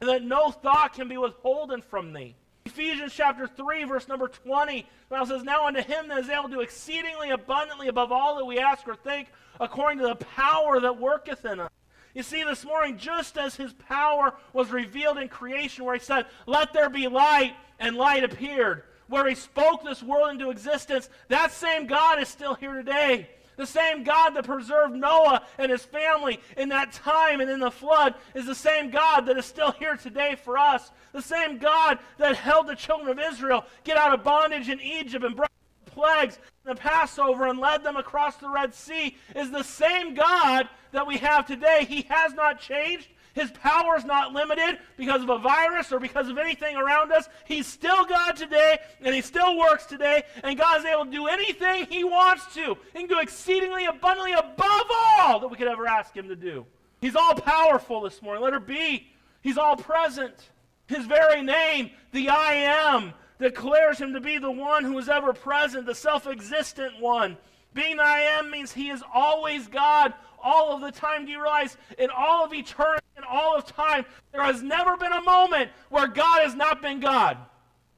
and 0.00 0.08
that 0.10 0.22
no 0.22 0.50
thought 0.50 0.94
can 0.94 1.08
be 1.08 1.16
withholden 1.16 1.82
from 1.82 2.12
thee. 2.12 2.36
Ephesians 2.66 3.12
chapter 3.14 3.46
3, 3.46 3.84
verse 3.84 4.06
number 4.06 4.28
20, 4.28 4.82
the 4.82 4.86
Bible 5.08 5.26
says, 5.26 5.42
Now 5.42 5.66
unto 5.66 5.80
him 5.80 6.08
that 6.08 6.18
is 6.18 6.28
able 6.28 6.44
to 6.44 6.56
do 6.56 6.60
exceedingly 6.60 7.30
abundantly 7.30 7.88
above 7.88 8.12
all 8.12 8.36
that 8.36 8.44
we 8.44 8.58
ask 8.58 8.86
or 8.86 8.94
think, 8.94 9.28
according 9.58 9.98
to 9.98 10.06
the 10.06 10.16
power 10.16 10.78
that 10.80 11.00
worketh 11.00 11.44
in 11.44 11.60
us. 11.60 11.70
You 12.14 12.22
see, 12.22 12.42
this 12.44 12.64
morning, 12.64 12.98
just 12.98 13.38
as 13.38 13.54
his 13.54 13.72
power 13.72 14.34
was 14.52 14.70
revealed 14.70 15.16
in 15.18 15.28
creation, 15.28 15.84
where 15.84 15.94
he 15.94 16.00
said, 16.00 16.26
Let 16.46 16.72
there 16.72 16.90
be 16.90 17.08
light, 17.08 17.54
and 17.78 17.96
light 17.96 18.24
appeared, 18.24 18.82
where 19.10 19.28
he 19.28 19.34
spoke 19.34 19.84
this 19.84 20.02
world 20.02 20.30
into 20.30 20.50
existence, 20.50 21.10
that 21.28 21.52
same 21.52 21.86
God 21.86 22.20
is 22.20 22.28
still 22.28 22.54
here 22.54 22.74
today. 22.74 23.28
The 23.56 23.66
same 23.66 24.04
God 24.04 24.30
that 24.30 24.46
preserved 24.46 24.94
Noah 24.94 25.42
and 25.58 25.70
his 25.70 25.84
family 25.84 26.40
in 26.56 26.70
that 26.70 26.92
time 26.92 27.40
and 27.40 27.50
in 27.50 27.60
the 27.60 27.70
flood 27.70 28.14
is 28.34 28.46
the 28.46 28.54
same 28.54 28.88
God 28.88 29.26
that 29.26 29.36
is 29.36 29.44
still 29.44 29.72
here 29.72 29.96
today 29.96 30.34
for 30.42 30.56
us. 30.56 30.90
The 31.12 31.20
same 31.20 31.58
God 31.58 31.98
that 32.16 32.36
held 32.36 32.68
the 32.68 32.74
children 32.74 33.10
of 33.10 33.18
Israel 33.18 33.66
get 33.84 33.98
out 33.98 34.14
of 34.14 34.24
bondage 34.24 34.70
in 34.70 34.80
Egypt 34.80 35.24
and 35.24 35.36
brought 35.36 35.50
plagues 35.84 36.38
and 36.64 36.76
the 36.76 36.80
Passover 36.80 37.48
and 37.48 37.58
led 37.58 37.82
them 37.82 37.96
across 37.96 38.36
the 38.36 38.48
Red 38.48 38.74
Sea 38.74 39.16
is 39.34 39.50
the 39.50 39.64
same 39.64 40.14
God 40.14 40.68
that 40.92 41.06
we 41.06 41.18
have 41.18 41.46
today. 41.46 41.84
He 41.86 42.06
has 42.08 42.32
not 42.32 42.60
changed. 42.60 43.08
His 43.34 43.50
power 43.52 43.96
is 43.96 44.04
not 44.04 44.32
limited 44.32 44.78
because 44.96 45.22
of 45.22 45.30
a 45.30 45.38
virus 45.38 45.92
or 45.92 46.00
because 46.00 46.28
of 46.28 46.38
anything 46.38 46.76
around 46.76 47.12
us. 47.12 47.28
He's 47.44 47.66
still 47.66 48.04
God 48.04 48.32
today, 48.36 48.78
and 49.00 49.14
He 49.14 49.20
still 49.20 49.56
works 49.56 49.86
today, 49.86 50.24
and 50.42 50.58
God 50.58 50.80
is 50.80 50.84
able 50.84 51.04
to 51.04 51.10
do 51.10 51.26
anything 51.26 51.86
He 51.86 52.04
wants 52.04 52.52
to. 52.54 52.76
He 52.92 53.00
can 53.00 53.08
do 53.08 53.20
exceedingly 53.20 53.86
abundantly 53.86 54.32
above 54.32 54.86
all 54.90 55.40
that 55.40 55.48
we 55.48 55.56
could 55.56 55.68
ever 55.68 55.86
ask 55.86 56.16
Him 56.16 56.28
to 56.28 56.36
do. 56.36 56.66
He's 57.00 57.16
all 57.16 57.34
powerful 57.34 58.02
this 58.02 58.20
morning. 58.20 58.42
Let 58.42 58.52
her 58.52 58.60
be. 58.60 59.08
He's 59.42 59.58
all 59.58 59.76
present. 59.76 60.50
His 60.86 61.06
very 61.06 61.42
name, 61.42 61.90
the 62.12 62.28
I 62.28 62.54
am, 62.54 63.14
declares 63.38 63.98
Him 63.98 64.12
to 64.14 64.20
be 64.20 64.38
the 64.38 64.50
one 64.50 64.84
who 64.84 64.98
is 64.98 65.08
ever 65.08 65.32
present, 65.32 65.86
the 65.86 65.94
self 65.94 66.26
existent 66.26 67.00
one. 67.00 67.38
Being 67.74 67.96
the 67.96 68.02
I 68.02 68.20
am 68.20 68.50
means 68.50 68.72
He 68.72 68.90
is 68.90 69.02
always 69.12 69.68
God, 69.68 70.14
all 70.42 70.74
of 70.74 70.80
the 70.80 70.90
time. 70.90 71.24
Do 71.24 71.32
you 71.32 71.40
realize 71.40 71.76
in 71.98 72.10
all 72.10 72.44
of 72.44 72.52
eternity, 72.52 73.04
in 73.16 73.24
all 73.24 73.56
of 73.56 73.66
time, 73.66 74.04
there 74.32 74.42
has 74.42 74.62
never 74.62 74.96
been 74.96 75.12
a 75.12 75.22
moment 75.22 75.70
where 75.88 76.08
God 76.08 76.42
has 76.42 76.54
not 76.54 76.82
been 76.82 77.00
God? 77.00 77.36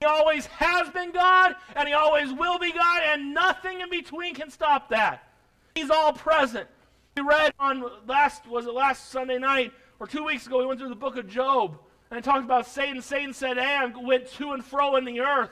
He 0.01 0.07
always 0.07 0.47
has 0.47 0.91
been 0.91 1.13
God, 1.13 1.55
and 1.77 1.87
He 1.87 1.95
always 1.95 2.33
will 2.33 2.59
be 2.59 2.73
God, 2.73 3.03
and 3.07 3.33
nothing 3.33 3.81
in 3.81 3.89
between 3.89 4.35
can 4.35 4.51
stop 4.51 4.89
that. 4.91 5.29
He's 5.75 5.91
all 5.91 6.13
present. 6.13 6.69
We 7.17 7.23
read 7.23 7.53
on 7.59 7.85
last, 8.07 8.47
was 8.47 8.67
it 8.67 8.75
last 8.75 9.11
Sunday 9.11 9.39
night, 9.39 9.73
or 10.01 10.07
two 10.07 10.25
weeks 10.25 10.47
ago, 10.47 10.59
we 10.59 10.67
went 10.67 10.81
through 10.81 10.89
the 10.89 10.95
book 10.97 11.17
of 11.17 11.29
Job, 11.29 11.79
and 12.11 12.23
talked 12.23 12.45
about 12.45 12.67
Satan. 12.67 13.01
Satan 13.01 13.33
said, 13.33 13.57
Hey, 13.57 13.77
I 13.77 13.87
went 13.87 14.29
to 14.33 14.53
and 14.53 14.65
fro 14.65 14.97
in 14.97 15.05
the 15.05 15.21
earth. 15.21 15.51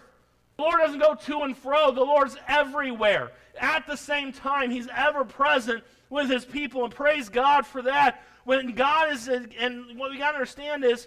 The 0.56 0.62
Lord 0.62 0.80
doesn't 0.80 0.98
go 0.98 1.14
to 1.14 1.38
and 1.42 1.56
fro, 1.56 1.90
the 1.90 2.02
Lord's 2.02 2.36
everywhere. 2.46 3.32
At 3.60 3.86
the 3.86 3.96
same 3.96 4.32
time, 4.32 4.70
He's 4.70 4.88
ever 4.94 5.24
present 5.24 5.84
with 6.08 6.28
His 6.28 6.44
people, 6.44 6.84
and 6.84 6.92
praise 6.92 7.28
God 7.28 7.66
for 7.66 7.82
that. 7.82 8.22
When 8.44 8.74
God 8.74 9.12
is, 9.12 9.28
and 9.28 9.98
what 9.98 10.10
we 10.10 10.18
got 10.18 10.32
to 10.32 10.38
understand 10.38 10.84
is, 10.84 11.06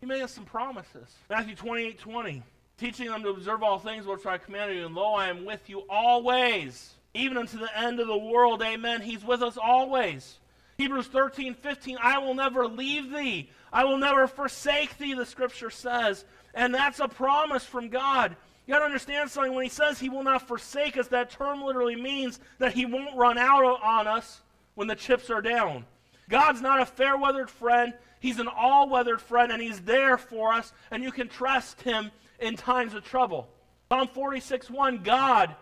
He 0.00 0.06
made 0.06 0.20
us 0.20 0.32
some 0.32 0.44
promises. 0.44 1.08
Matthew 1.30 1.54
28 1.54 1.98
20 1.98 2.42
teaching 2.82 3.06
them 3.06 3.22
to 3.22 3.28
observe 3.28 3.62
all 3.62 3.78
things 3.78 4.06
which 4.06 4.26
I 4.26 4.38
commanded 4.38 4.76
you. 4.76 4.86
And 4.86 4.94
lo, 4.94 5.14
I 5.14 5.28
am 5.28 5.44
with 5.44 5.68
you 5.68 5.84
always, 5.88 6.94
even 7.14 7.36
unto 7.36 7.58
the 7.58 7.78
end 7.78 8.00
of 8.00 8.08
the 8.08 8.16
world. 8.16 8.60
Amen. 8.60 9.00
He's 9.00 9.24
with 9.24 9.40
us 9.42 9.56
always. 9.56 10.40
Hebrews 10.78 11.06
13, 11.06 11.54
15, 11.54 11.98
I 12.02 12.18
will 12.18 12.34
never 12.34 12.66
leave 12.66 13.12
thee. 13.12 13.50
I 13.72 13.84
will 13.84 13.98
never 13.98 14.26
forsake 14.26 14.98
thee, 14.98 15.14
the 15.14 15.24
scripture 15.24 15.70
says. 15.70 16.24
And 16.54 16.74
that's 16.74 16.98
a 16.98 17.06
promise 17.06 17.64
from 17.64 17.88
God. 17.88 18.36
You 18.66 18.74
got 18.74 18.80
to 18.80 18.84
understand 18.84 19.30
something. 19.30 19.54
When 19.54 19.64
he 19.64 19.70
says 19.70 19.98
he 19.98 20.08
will 20.08 20.22
not 20.22 20.46
forsake 20.46 20.96
us, 20.96 21.08
that 21.08 21.30
term 21.30 21.62
literally 21.62 21.96
means 21.96 22.38
that 22.58 22.74
he 22.74 22.86
won't 22.86 23.16
run 23.16 23.38
out 23.38 23.64
on 23.82 24.06
us 24.06 24.40
when 24.74 24.86
the 24.86 24.94
chips 24.94 25.30
are 25.30 25.42
down. 25.42 25.84
God's 26.28 26.60
not 26.60 26.80
a 26.80 26.86
fair 26.86 27.16
weathered 27.16 27.50
friend. 27.50 27.92
He's 28.20 28.38
an 28.38 28.48
all 28.48 28.88
weathered 28.88 29.20
friend, 29.20 29.50
and 29.50 29.60
he's 29.60 29.80
there 29.80 30.16
for 30.16 30.52
us, 30.52 30.72
and 30.90 31.02
you 31.02 31.10
can 31.10 31.28
trust 31.28 31.82
him 31.82 32.10
in 32.38 32.56
times 32.56 32.94
of 32.94 33.04
trouble. 33.04 33.48
Psalm 33.88 34.08
46 34.08 34.70
1 34.70 35.02
God 35.02 35.54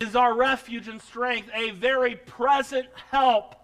is 0.00 0.14
our 0.14 0.34
refuge 0.34 0.88
and 0.88 1.02
strength, 1.02 1.50
a 1.54 1.70
very 1.70 2.16
present 2.16 2.86
help 3.10 3.56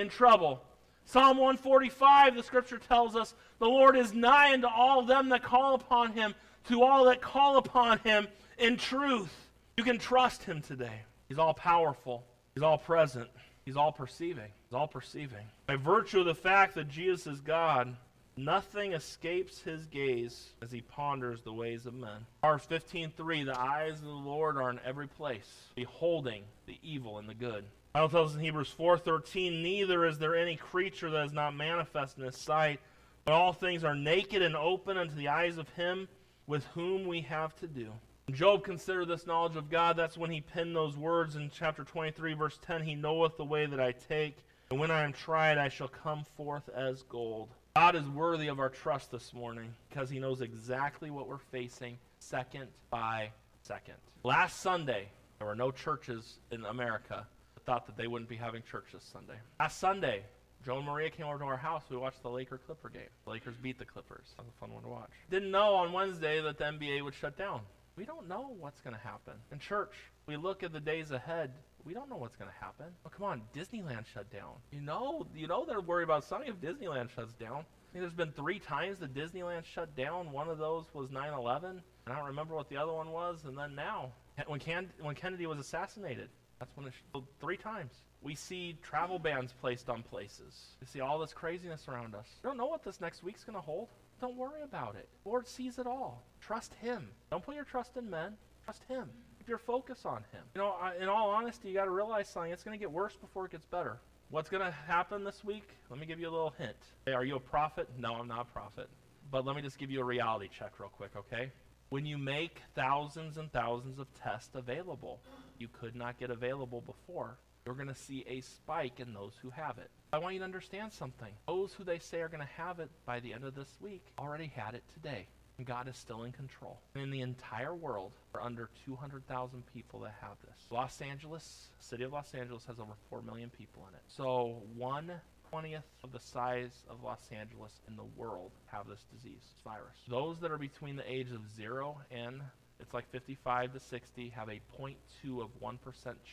in 0.00 0.08
trouble. 0.08 0.62
Psalm 1.04 1.38
145, 1.38 2.34
the 2.34 2.42
scripture 2.42 2.78
tells 2.78 3.16
us, 3.16 3.34
the 3.58 3.66
Lord 3.66 3.96
is 3.96 4.12
nigh 4.12 4.52
unto 4.52 4.66
all 4.66 5.02
them 5.02 5.30
that 5.30 5.42
call 5.42 5.74
upon 5.74 6.12
him, 6.12 6.34
to 6.68 6.82
all 6.82 7.04
that 7.04 7.20
call 7.20 7.56
upon 7.56 7.98
him 8.00 8.28
in 8.58 8.76
truth. 8.76 9.32
You 9.76 9.84
can 9.84 9.98
trust 9.98 10.42
him 10.42 10.60
today. 10.60 11.02
He's 11.28 11.38
all 11.38 11.54
powerful, 11.54 12.24
he's 12.54 12.62
all 12.62 12.78
present, 12.78 13.28
he's 13.64 13.76
all 13.76 13.92
perceiving. 13.92 14.50
He's 14.68 14.76
all 14.76 14.88
perceiving. 14.88 15.46
By 15.66 15.76
virtue 15.76 16.20
of 16.20 16.26
the 16.26 16.34
fact 16.34 16.74
that 16.74 16.88
Jesus 16.90 17.26
is 17.26 17.40
God, 17.40 17.96
Nothing 18.38 18.92
escapes 18.92 19.62
his 19.62 19.86
gaze 19.86 20.50
as 20.62 20.70
he 20.70 20.80
ponders 20.80 21.42
the 21.42 21.52
ways 21.52 21.86
of 21.86 21.94
men. 21.94 22.24
Proverbs 22.40 22.66
15:3 22.66 23.44
The 23.44 23.58
eyes 23.58 23.98
of 23.98 24.04
the 24.04 24.10
Lord 24.10 24.56
are 24.56 24.70
in 24.70 24.78
every 24.84 25.08
place, 25.08 25.72
beholding 25.74 26.44
the 26.66 26.78
evil 26.80 27.18
and 27.18 27.28
the 27.28 27.34
good. 27.34 27.64
Bible 27.94 28.08
tells 28.08 28.30
us 28.30 28.36
in 28.36 28.44
Hebrews 28.44 28.72
4:13 28.78 29.60
Neither 29.60 30.06
is 30.06 30.20
there 30.20 30.36
any 30.36 30.54
creature 30.54 31.10
that 31.10 31.24
is 31.24 31.32
not 31.32 31.56
manifest 31.56 32.16
in 32.16 32.22
his 32.22 32.36
sight, 32.36 32.78
but 33.24 33.34
all 33.34 33.52
things 33.52 33.82
are 33.82 33.96
naked 33.96 34.40
and 34.40 34.54
open 34.54 34.96
unto 34.96 35.16
the 35.16 35.26
eyes 35.26 35.58
of 35.58 35.68
him 35.70 36.06
with 36.48 36.64
whom 36.74 37.06
we 37.06 37.20
have 37.20 37.54
to 37.56 37.68
do. 37.68 37.92
Job 38.32 38.64
considered 38.64 39.06
this 39.06 39.26
knowledge 39.26 39.56
of 39.56 39.70
God. 39.70 39.96
That's 39.96 40.18
when 40.18 40.30
he 40.30 40.40
penned 40.40 40.74
those 40.74 40.96
words 40.96 41.36
in 41.36 41.50
chapter 41.54 41.84
23, 41.84 42.34
verse 42.34 42.58
10 42.66 42.82
He 42.82 42.96
knoweth 42.96 43.36
the 43.36 43.44
way 43.44 43.66
that 43.66 43.80
I 43.80 43.92
take, 43.92 44.38
and 44.70 44.80
when 44.80 44.90
I 44.90 45.04
am 45.04 45.12
tried, 45.12 45.56
I 45.56 45.68
shall 45.68 45.88
come 45.88 46.24
forth 46.36 46.68
as 46.74 47.02
gold. 47.04 47.48
God 47.76 47.94
is 47.94 48.08
worthy 48.08 48.48
of 48.48 48.58
our 48.58 48.68
trust 48.68 49.12
this 49.12 49.32
morning 49.32 49.72
because 49.88 50.10
he 50.10 50.18
knows 50.18 50.40
exactly 50.40 51.10
what 51.10 51.28
we're 51.28 51.38
facing 51.38 51.96
second 52.18 52.66
by 52.90 53.30
second. 53.62 53.94
Last 54.24 54.60
Sunday, 54.60 55.08
there 55.38 55.46
were 55.46 55.54
no 55.54 55.70
churches 55.70 56.38
in 56.50 56.64
America 56.64 57.26
that 57.54 57.64
thought 57.64 57.86
that 57.86 57.96
they 57.96 58.08
wouldn't 58.08 58.28
be 58.28 58.36
having 58.36 58.62
church 58.68 58.86
this 58.92 59.08
Sunday. 59.10 59.36
Last 59.60 59.78
Sunday, 59.78 60.22
Joe 60.68 60.82
Maria 60.82 61.08
came 61.08 61.24
over 61.24 61.38
to 61.38 61.44
our 61.46 61.56
house. 61.56 61.82
We 61.88 61.96
watched 61.96 62.22
the 62.22 62.28
Laker 62.28 62.58
Clipper 62.58 62.90
game. 62.90 63.08
The 63.24 63.30
Lakers 63.30 63.56
beat 63.56 63.78
the 63.78 63.86
Clippers. 63.86 64.34
That 64.36 64.44
was 64.44 64.52
a 64.54 64.60
fun 64.60 64.74
one 64.74 64.82
to 64.82 64.88
watch. 64.90 65.08
Didn't 65.30 65.50
know 65.50 65.74
on 65.76 65.94
Wednesday 65.94 66.42
that 66.42 66.58
the 66.58 66.64
NBA 66.64 67.02
would 67.02 67.14
shut 67.14 67.38
down. 67.38 67.62
We 67.96 68.04
don't 68.04 68.28
know 68.28 68.54
what's 68.60 68.82
going 68.82 68.94
to 68.94 69.00
happen. 69.00 69.32
In 69.50 69.60
church, 69.60 69.94
we 70.26 70.36
look 70.36 70.62
at 70.62 70.74
the 70.74 70.80
days 70.80 71.10
ahead 71.10 71.52
we 71.84 71.94
don't 71.94 72.10
know 72.10 72.16
what's 72.16 72.36
going 72.36 72.50
to 72.50 72.64
happen. 72.64 72.86
Oh, 73.06 73.08
come 73.08 73.24
on, 73.24 73.42
Disneyland 73.56 74.04
shut 74.12 74.30
down. 74.30 74.56
You 74.72 74.82
know, 74.82 75.26
you 75.34 75.46
know 75.46 75.64
they're 75.64 75.80
worried 75.80 76.04
about 76.04 76.22
something 76.22 76.50
if 76.50 76.56
Disneyland 76.60 77.08
shuts 77.08 77.32
down. 77.32 77.60
I 77.60 77.92
think 77.92 78.02
there's 78.02 78.12
been 78.12 78.32
three 78.32 78.58
times 78.58 78.98
that 78.98 79.14
Disneyland 79.14 79.64
shut 79.64 79.96
down. 79.96 80.30
One 80.30 80.50
of 80.50 80.58
those 80.58 80.84
was 80.92 81.08
9/11, 81.08 81.64
and 81.64 81.82
I 82.06 82.14
don't 82.14 82.26
remember 82.26 82.54
what 82.54 82.68
the 82.68 82.76
other 82.76 82.92
one 82.92 83.10
was. 83.10 83.44
And 83.46 83.56
then 83.56 83.74
now, 83.74 84.12
when, 84.46 84.60
Can- 84.60 84.92
when 85.00 85.14
Kennedy 85.14 85.46
was 85.46 85.58
assassinated, 85.58 86.28
that's 86.58 86.76
when 86.76 86.88
it 86.88 86.92
sh- 86.92 87.20
three 87.40 87.56
times. 87.56 87.94
We 88.22 88.34
see 88.34 88.76
travel 88.82 89.18
bans 89.18 89.54
placed 89.60 89.88
on 89.88 90.02
places. 90.02 90.76
We 90.80 90.86
see 90.86 91.00
all 91.00 91.18
this 91.18 91.32
craziness 91.32 91.86
around 91.88 92.14
us. 92.14 92.26
We 92.42 92.48
don't 92.48 92.56
know 92.56 92.66
what 92.66 92.82
this 92.82 93.00
next 93.00 93.22
week's 93.22 93.44
going 93.44 93.54
to 93.54 93.60
hold. 93.60 93.88
Don't 94.20 94.36
worry 94.36 94.62
about 94.62 94.96
it. 94.96 95.08
The 95.22 95.28
Lord 95.28 95.46
sees 95.46 95.78
it 95.78 95.86
all. 95.86 96.24
Trust 96.40 96.74
Him. 96.74 97.08
Don't 97.30 97.44
put 97.44 97.54
your 97.54 97.64
trust 97.64 97.96
in 97.96 98.10
men. 98.10 98.34
Trust 98.64 98.82
Him 98.88 99.08
Keep 99.38 99.48
your 99.48 99.58
focus 99.58 100.04
on 100.04 100.24
Him. 100.32 100.42
You 100.54 100.60
know, 100.60 100.76
in 101.00 101.08
all 101.08 101.30
honesty, 101.30 101.68
you 101.68 101.74
got 101.74 101.84
to 101.84 101.90
realize 101.90 102.28
something. 102.28 102.52
It's 102.52 102.64
going 102.64 102.76
to 102.76 102.80
get 102.80 102.90
worse 102.90 103.16
before 103.16 103.46
it 103.46 103.52
gets 103.52 103.64
better. 103.64 103.98
What's 104.30 104.50
going 104.50 104.62
to 104.62 104.70
happen 104.70 105.24
this 105.24 105.42
week? 105.42 105.68
Let 105.88 105.98
me 105.98 106.04
give 106.04 106.20
you 106.20 106.28
a 106.28 106.30
little 106.30 106.52
hint. 106.58 106.76
Hey, 107.06 107.12
are 107.12 107.24
you 107.24 107.36
a 107.36 107.40
prophet? 107.40 107.88
No, 107.96 108.14
I'm 108.14 108.28
not 108.28 108.42
a 108.42 108.52
prophet. 108.52 108.90
But 109.30 109.46
let 109.46 109.56
me 109.56 109.62
just 109.62 109.78
give 109.78 109.90
you 109.90 110.00
a 110.00 110.04
reality 110.04 110.48
check 110.48 110.78
real 110.78 110.90
quick, 110.90 111.12
okay? 111.16 111.50
When 111.88 112.04
you 112.04 112.18
make 112.18 112.60
thousands 112.74 113.38
and 113.38 113.50
thousands 113.52 113.98
of 113.98 114.06
tests 114.12 114.54
available, 114.54 115.20
you 115.58 115.68
could 115.68 115.96
not 115.96 116.18
get 116.18 116.30
available 116.30 116.82
before. 116.82 117.38
You're 117.68 117.74
going 117.74 117.88
to 117.88 117.94
see 117.94 118.24
a 118.26 118.40
spike 118.40 118.98
in 118.98 119.12
those 119.12 119.34
who 119.42 119.50
have 119.50 119.76
it. 119.76 119.90
I 120.10 120.16
want 120.16 120.32
you 120.32 120.40
to 120.40 120.44
understand 120.46 120.90
something. 120.90 121.28
Those 121.46 121.74
who 121.74 121.84
they 121.84 121.98
say 121.98 122.22
are 122.22 122.28
going 122.30 122.40
to 122.40 122.62
have 122.62 122.80
it 122.80 122.88
by 123.04 123.20
the 123.20 123.34
end 123.34 123.44
of 123.44 123.54
this 123.54 123.68
week 123.78 124.06
already 124.18 124.50
had 124.56 124.74
it 124.74 124.84
today. 124.94 125.26
God 125.66 125.86
is 125.86 125.98
still 125.98 126.22
in 126.22 126.32
control. 126.32 126.80
And 126.94 127.02
in 127.04 127.10
the 127.10 127.20
entire 127.20 127.74
world, 127.74 128.12
there 128.32 128.40
are 128.40 128.46
under 128.46 128.70
200,000 128.86 129.62
people 129.74 130.00
that 130.00 130.14
have 130.22 130.38
this. 130.46 130.66
Los 130.70 131.02
Angeles, 131.02 131.68
city 131.78 132.04
of 132.04 132.12
Los 132.14 132.32
Angeles, 132.32 132.64
has 132.64 132.80
over 132.80 132.94
4 133.10 133.20
million 133.20 133.50
people 133.50 133.86
in 133.90 133.94
it. 133.94 134.02
So 134.06 134.62
one 134.74 135.12
twentieth 135.50 135.84
of 136.04 136.12
the 136.12 136.20
size 136.20 136.84
of 136.88 137.02
Los 137.02 137.28
Angeles 137.32 137.72
in 137.86 137.96
the 137.96 138.04
world 138.16 138.52
have 138.66 138.86
this 138.86 139.04
disease, 139.14 139.40
this 139.40 139.62
virus. 139.62 139.96
Those 140.08 140.38
that 140.40 140.50
are 140.50 140.58
between 140.58 140.96
the 140.96 141.10
age 141.10 141.32
of 141.32 141.40
0 141.56 141.98
and 142.10 142.40
it's 142.80 142.94
like 142.94 143.10
55 143.10 143.72
to 143.72 143.80
60 143.80 144.28
have 144.30 144.48
a 144.48 144.60
0.2 144.78 145.42
of 145.42 145.48
1% 145.60 145.78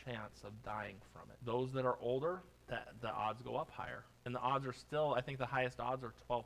chance 0.04 0.44
of 0.44 0.52
dying 0.64 0.96
from 1.12 1.22
it. 1.30 1.36
Those 1.44 1.72
that 1.72 1.84
are 1.84 1.96
older, 2.00 2.40
that 2.68 2.88
the 3.00 3.10
odds 3.10 3.42
go 3.42 3.56
up 3.56 3.70
higher. 3.70 4.04
And 4.24 4.34
the 4.34 4.40
odds 4.40 4.66
are 4.66 4.72
still, 4.72 5.14
I 5.16 5.20
think 5.20 5.38
the 5.38 5.46
highest 5.46 5.80
odds 5.80 6.04
are 6.04 6.14
12%. 6.30 6.44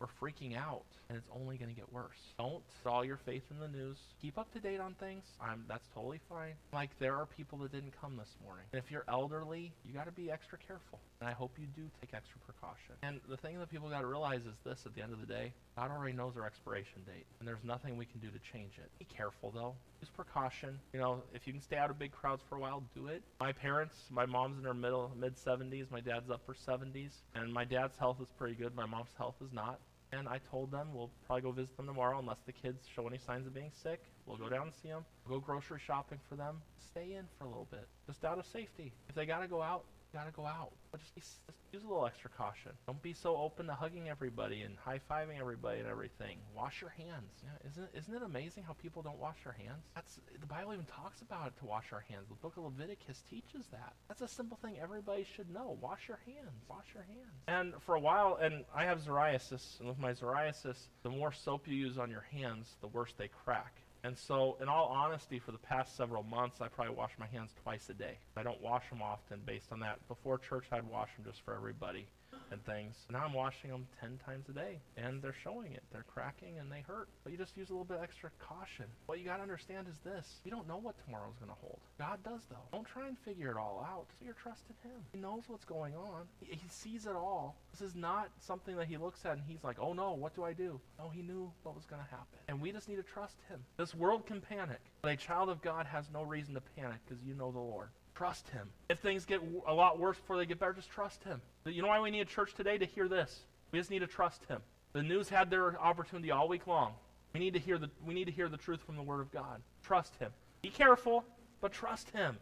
We're 0.00 0.06
freaking 0.20 0.56
out, 0.56 0.84
and 1.08 1.18
it's 1.18 1.28
only 1.34 1.56
going 1.56 1.70
to 1.70 1.74
get 1.74 1.92
worse. 1.92 2.34
Don't 2.38 2.62
put 2.84 3.04
your 3.04 3.16
faith 3.16 3.42
in 3.50 3.58
the 3.58 3.66
news. 3.66 3.96
Keep 4.22 4.38
up 4.38 4.52
to 4.52 4.60
date 4.60 4.80
on 4.80 4.94
things. 4.94 5.24
I'm, 5.40 5.64
that's 5.68 5.88
totally 5.92 6.20
fine. 6.28 6.54
Like, 6.72 6.90
there 7.00 7.16
are 7.16 7.26
people 7.26 7.58
that 7.58 7.72
didn't 7.72 7.92
come 8.00 8.16
this 8.16 8.36
morning. 8.44 8.64
And 8.72 8.82
if 8.82 8.92
you're 8.92 9.04
elderly, 9.08 9.72
you 9.84 9.92
got 9.92 10.06
to 10.06 10.12
be 10.12 10.30
extra 10.30 10.56
careful. 10.58 11.00
And 11.20 11.28
I 11.28 11.32
hope 11.32 11.52
you 11.58 11.66
do 11.74 11.82
take 12.00 12.14
extra 12.14 12.38
precaution. 12.46 12.94
And 13.02 13.20
the 13.28 13.36
thing 13.36 13.58
that 13.58 13.70
people 13.70 13.88
got 13.88 14.02
to 14.02 14.06
realize 14.06 14.42
is 14.42 14.54
this 14.64 14.84
at 14.86 14.94
the 14.94 15.02
end 15.02 15.12
of 15.12 15.20
the 15.20 15.26
day 15.26 15.52
God 15.76 15.90
already 15.90 16.16
knows 16.16 16.36
our 16.36 16.44
expiration 16.44 17.02
date, 17.06 17.26
and 17.38 17.46
there's 17.48 17.62
nothing 17.64 17.96
we 17.96 18.04
can 18.04 18.18
do 18.20 18.28
to 18.28 18.38
change 18.52 18.72
it. 18.78 18.90
Be 18.98 19.04
careful, 19.04 19.52
though. 19.54 19.74
Use 20.00 20.10
precaution. 20.10 20.78
You 20.92 21.00
know, 21.00 21.22
if 21.32 21.46
you 21.46 21.52
can 21.52 21.62
stay 21.62 21.76
out 21.76 21.90
of 21.90 21.98
big 21.98 22.12
crowds 22.12 22.42
for 22.48 22.56
a 22.56 22.60
while, 22.60 22.82
do 22.94 23.06
it. 23.08 23.22
My 23.40 23.52
parents, 23.52 23.96
my 24.10 24.26
mom's 24.26 24.58
in 24.58 24.64
her 24.64 24.74
middle 24.74 25.12
mid 25.18 25.36
70s, 25.36 25.90
my 25.90 26.00
dad's 26.00 26.30
up 26.30 26.40
for 26.46 26.54
70s, 26.54 27.12
and 27.34 27.52
my 27.52 27.64
dad's 27.64 27.96
health 27.96 28.16
is 28.20 28.28
pretty 28.36 28.54
good. 28.54 28.74
My 28.74 28.86
mom's 28.86 29.14
health 29.16 29.36
is 29.40 29.52
not. 29.52 29.78
And 30.12 30.26
I 30.26 30.38
told 30.50 30.70
them 30.70 30.88
we'll 30.94 31.10
probably 31.26 31.42
go 31.42 31.52
visit 31.52 31.76
them 31.76 31.86
tomorrow 31.86 32.18
unless 32.18 32.38
the 32.46 32.52
kids 32.52 32.86
show 32.94 33.06
any 33.06 33.18
signs 33.18 33.46
of 33.46 33.54
being 33.54 33.70
sick. 33.82 34.00
We'll 34.26 34.38
go 34.38 34.48
down 34.48 34.68
and 34.68 34.74
see 34.82 34.88
them. 34.88 35.04
We'll 35.26 35.40
go 35.40 35.44
grocery 35.44 35.80
shopping 35.84 36.18
for 36.28 36.36
them. 36.36 36.62
Stay 36.90 37.12
in 37.12 37.24
for 37.38 37.44
a 37.44 37.48
little 37.48 37.68
bit, 37.70 37.86
just 38.06 38.24
out 38.24 38.38
of 38.38 38.46
safety. 38.46 38.92
If 39.08 39.14
they 39.14 39.26
got 39.26 39.40
to 39.40 39.48
go 39.48 39.60
out, 39.60 39.84
gotta 40.18 40.32
go 40.32 40.46
out. 40.46 40.72
But 40.90 41.00
just, 41.00 41.14
just, 41.14 41.38
use 41.72 41.84
a 41.84 41.86
little 41.86 42.06
extra 42.06 42.30
caution. 42.30 42.72
Don't 42.86 43.00
be 43.02 43.12
so 43.12 43.36
open 43.36 43.66
to 43.66 43.74
hugging 43.74 44.08
everybody 44.08 44.62
and 44.62 44.74
high 44.76 45.00
fiving 45.10 45.38
everybody 45.38 45.80
and 45.80 45.88
everything. 45.88 46.38
Wash 46.56 46.80
your 46.80 46.90
hands. 46.90 47.30
Yeah, 47.44 47.70
isn't 47.70 47.88
isn't 47.94 48.14
it 48.14 48.22
amazing 48.22 48.64
how 48.64 48.72
people 48.72 49.02
don't 49.02 49.18
wash 49.18 49.36
their 49.44 49.52
hands? 49.52 49.84
That's 49.94 50.18
the 50.40 50.46
Bible 50.46 50.72
even 50.72 50.86
talks 50.86 51.20
about 51.20 51.48
it 51.48 51.58
to 51.58 51.66
wash 51.66 51.92
our 51.92 52.04
hands. 52.08 52.26
The 52.28 52.34
book 52.36 52.56
of 52.56 52.64
Leviticus 52.64 53.22
teaches 53.30 53.66
that. 53.70 53.92
That's 54.08 54.22
a 54.22 54.28
simple 54.28 54.58
thing 54.62 54.76
everybody 54.80 55.26
should 55.36 55.50
know. 55.50 55.78
Wash 55.80 56.08
your 56.08 56.20
hands. 56.26 56.64
Wash 56.68 56.86
your 56.94 57.04
hands. 57.04 57.34
And 57.46 57.74
for 57.84 57.94
a 57.94 58.00
while, 58.00 58.38
and 58.40 58.64
I 58.74 58.84
have 58.84 59.00
psoriasis, 59.04 59.78
and 59.78 59.88
with 59.88 59.98
my 59.98 60.12
psoriasis, 60.12 60.78
the 61.02 61.10
more 61.10 61.32
soap 61.32 61.68
you 61.68 61.76
use 61.76 61.98
on 61.98 62.10
your 62.10 62.24
hands, 62.32 62.76
the 62.80 62.88
worse 62.88 63.12
they 63.16 63.28
crack. 63.28 63.74
And 64.08 64.16
so, 64.16 64.56
in 64.62 64.70
all 64.70 64.86
honesty, 64.86 65.38
for 65.38 65.52
the 65.52 65.58
past 65.58 65.94
several 65.94 66.22
months, 66.22 66.62
I 66.62 66.68
probably 66.68 66.94
wash 66.94 67.10
my 67.18 67.26
hands 67.26 67.50
twice 67.62 67.90
a 67.90 67.92
day. 67.92 68.16
I 68.38 68.42
don't 68.42 68.58
wash 68.62 68.88
them 68.88 69.02
often 69.02 69.42
based 69.44 69.70
on 69.70 69.80
that. 69.80 69.98
Before 70.08 70.38
church, 70.38 70.64
I'd 70.72 70.88
wash 70.88 71.10
them 71.14 71.26
just 71.26 71.42
for 71.42 71.54
everybody. 71.54 72.06
And 72.50 72.64
things. 72.64 72.94
Now 73.10 73.24
I'm 73.24 73.32
washing 73.32 73.70
them 73.70 73.86
10 74.00 74.20
times 74.24 74.46
a 74.48 74.52
day, 74.52 74.78
and 74.96 75.22
they're 75.22 75.34
showing 75.44 75.72
it. 75.72 75.82
They're 75.92 76.04
cracking 76.12 76.58
and 76.58 76.70
they 76.70 76.84
hurt. 76.86 77.08
But 77.24 77.32
you 77.32 77.38
just 77.38 77.56
use 77.56 77.70
a 77.70 77.72
little 77.72 77.84
bit 77.84 77.98
extra 78.02 78.30
caution. 78.38 78.86
What 79.06 79.18
you 79.18 79.24
got 79.24 79.36
to 79.36 79.42
understand 79.42 79.86
is 79.88 79.98
this 80.04 80.40
you 80.44 80.50
don't 80.50 80.68
know 80.68 80.78
what 80.78 80.94
tomorrow's 81.04 81.36
going 81.36 81.50
to 81.50 81.58
hold. 81.60 81.78
God 81.98 82.18
does, 82.24 82.40
though. 82.50 82.56
Don't 82.72 82.86
try 82.86 83.08
and 83.08 83.18
figure 83.18 83.50
it 83.50 83.56
all 83.56 83.84
out. 83.88 84.06
Just 84.08 84.22
your 84.22 84.34
trust 84.34 84.62
in 84.68 84.90
Him. 84.90 85.00
He 85.12 85.18
knows 85.18 85.42
what's 85.48 85.64
going 85.64 85.94
on, 85.94 86.26
he, 86.40 86.54
he 86.54 86.68
sees 86.68 87.06
it 87.06 87.14
all. 87.14 87.56
This 87.72 87.82
is 87.82 87.94
not 87.94 88.30
something 88.40 88.76
that 88.76 88.86
He 88.86 88.96
looks 88.96 89.24
at 89.24 89.32
and 89.32 89.42
He's 89.46 89.64
like, 89.64 89.76
oh 89.80 89.92
no, 89.92 90.12
what 90.12 90.34
do 90.34 90.44
I 90.44 90.52
do? 90.52 90.80
No, 90.98 91.10
He 91.10 91.22
knew 91.22 91.50
what 91.62 91.74
was 91.74 91.84
going 91.84 92.02
to 92.02 92.08
happen. 92.10 92.38
And 92.48 92.60
we 92.60 92.72
just 92.72 92.88
need 92.88 92.96
to 92.96 93.02
trust 93.02 93.36
Him. 93.48 93.60
This 93.76 93.94
world 93.94 94.26
can 94.26 94.40
panic, 94.40 94.80
but 95.02 95.12
a 95.12 95.16
child 95.16 95.48
of 95.48 95.62
God 95.62 95.86
has 95.86 96.06
no 96.12 96.22
reason 96.22 96.54
to 96.54 96.62
panic 96.76 96.98
because 97.06 97.22
you 97.24 97.34
know 97.34 97.50
the 97.52 97.58
Lord. 97.58 97.88
Trust 98.18 98.48
Him. 98.48 98.68
If 98.88 98.98
things 98.98 99.24
get 99.24 99.40
a 99.68 99.72
lot 99.72 100.00
worse 100.00 100.16
before 100.16 100.38
they 100.38 100.44
get 100.44 100.58
better, 100.58 100.72
just 100.72 100.90
trust 100.90 101.22
Him. 101.22 101.40
You 101.64 101.82
know 101.82 101.88
why 101.88 102.00
we 102.00 102.10
need 102.10 102.22
a 102.22 102.24
church 102.24 102.52
today? 102.52 102.76
To 102.76 102.84
hear 102.84 103.06
this. 103.06 103.42
We 103.70 103.78
just 103.78 103.92
need 103.92 104.00
to 104.00 104.08
trust 104.08 104.44
Him. 104.46 104.60
The 104.92 105.04
news 105.04 105.28
had 105.28 105.50
their 105.50 105.80
opportunity 105.80 106.32
all 106.32 106.48
week 106.48 106.66
long. 106.66 106.94
We 107.32 107.38
need 107.38 107.54
to 107.54 107.60
hear 107.60 107.78
the, 107.78 107.88
we 108.04 108.14
need 108.14 108.24
to 108.24 108.32
hear 108.32 108.48
the 108.48 108.56
truth 108.56 108.80
from 108.82 108.96
the 108.96 109.02
Word 109.02 109.20
of 109.20 109.30
God. 109.30 109.60
Trust 109.84 110.16
Him. 110.16 110.32
Be 110.62 110.68
careful, 110.68 111.24
but 111.60 111.70
trust 111.70 112.10
Him. 112.10 112.36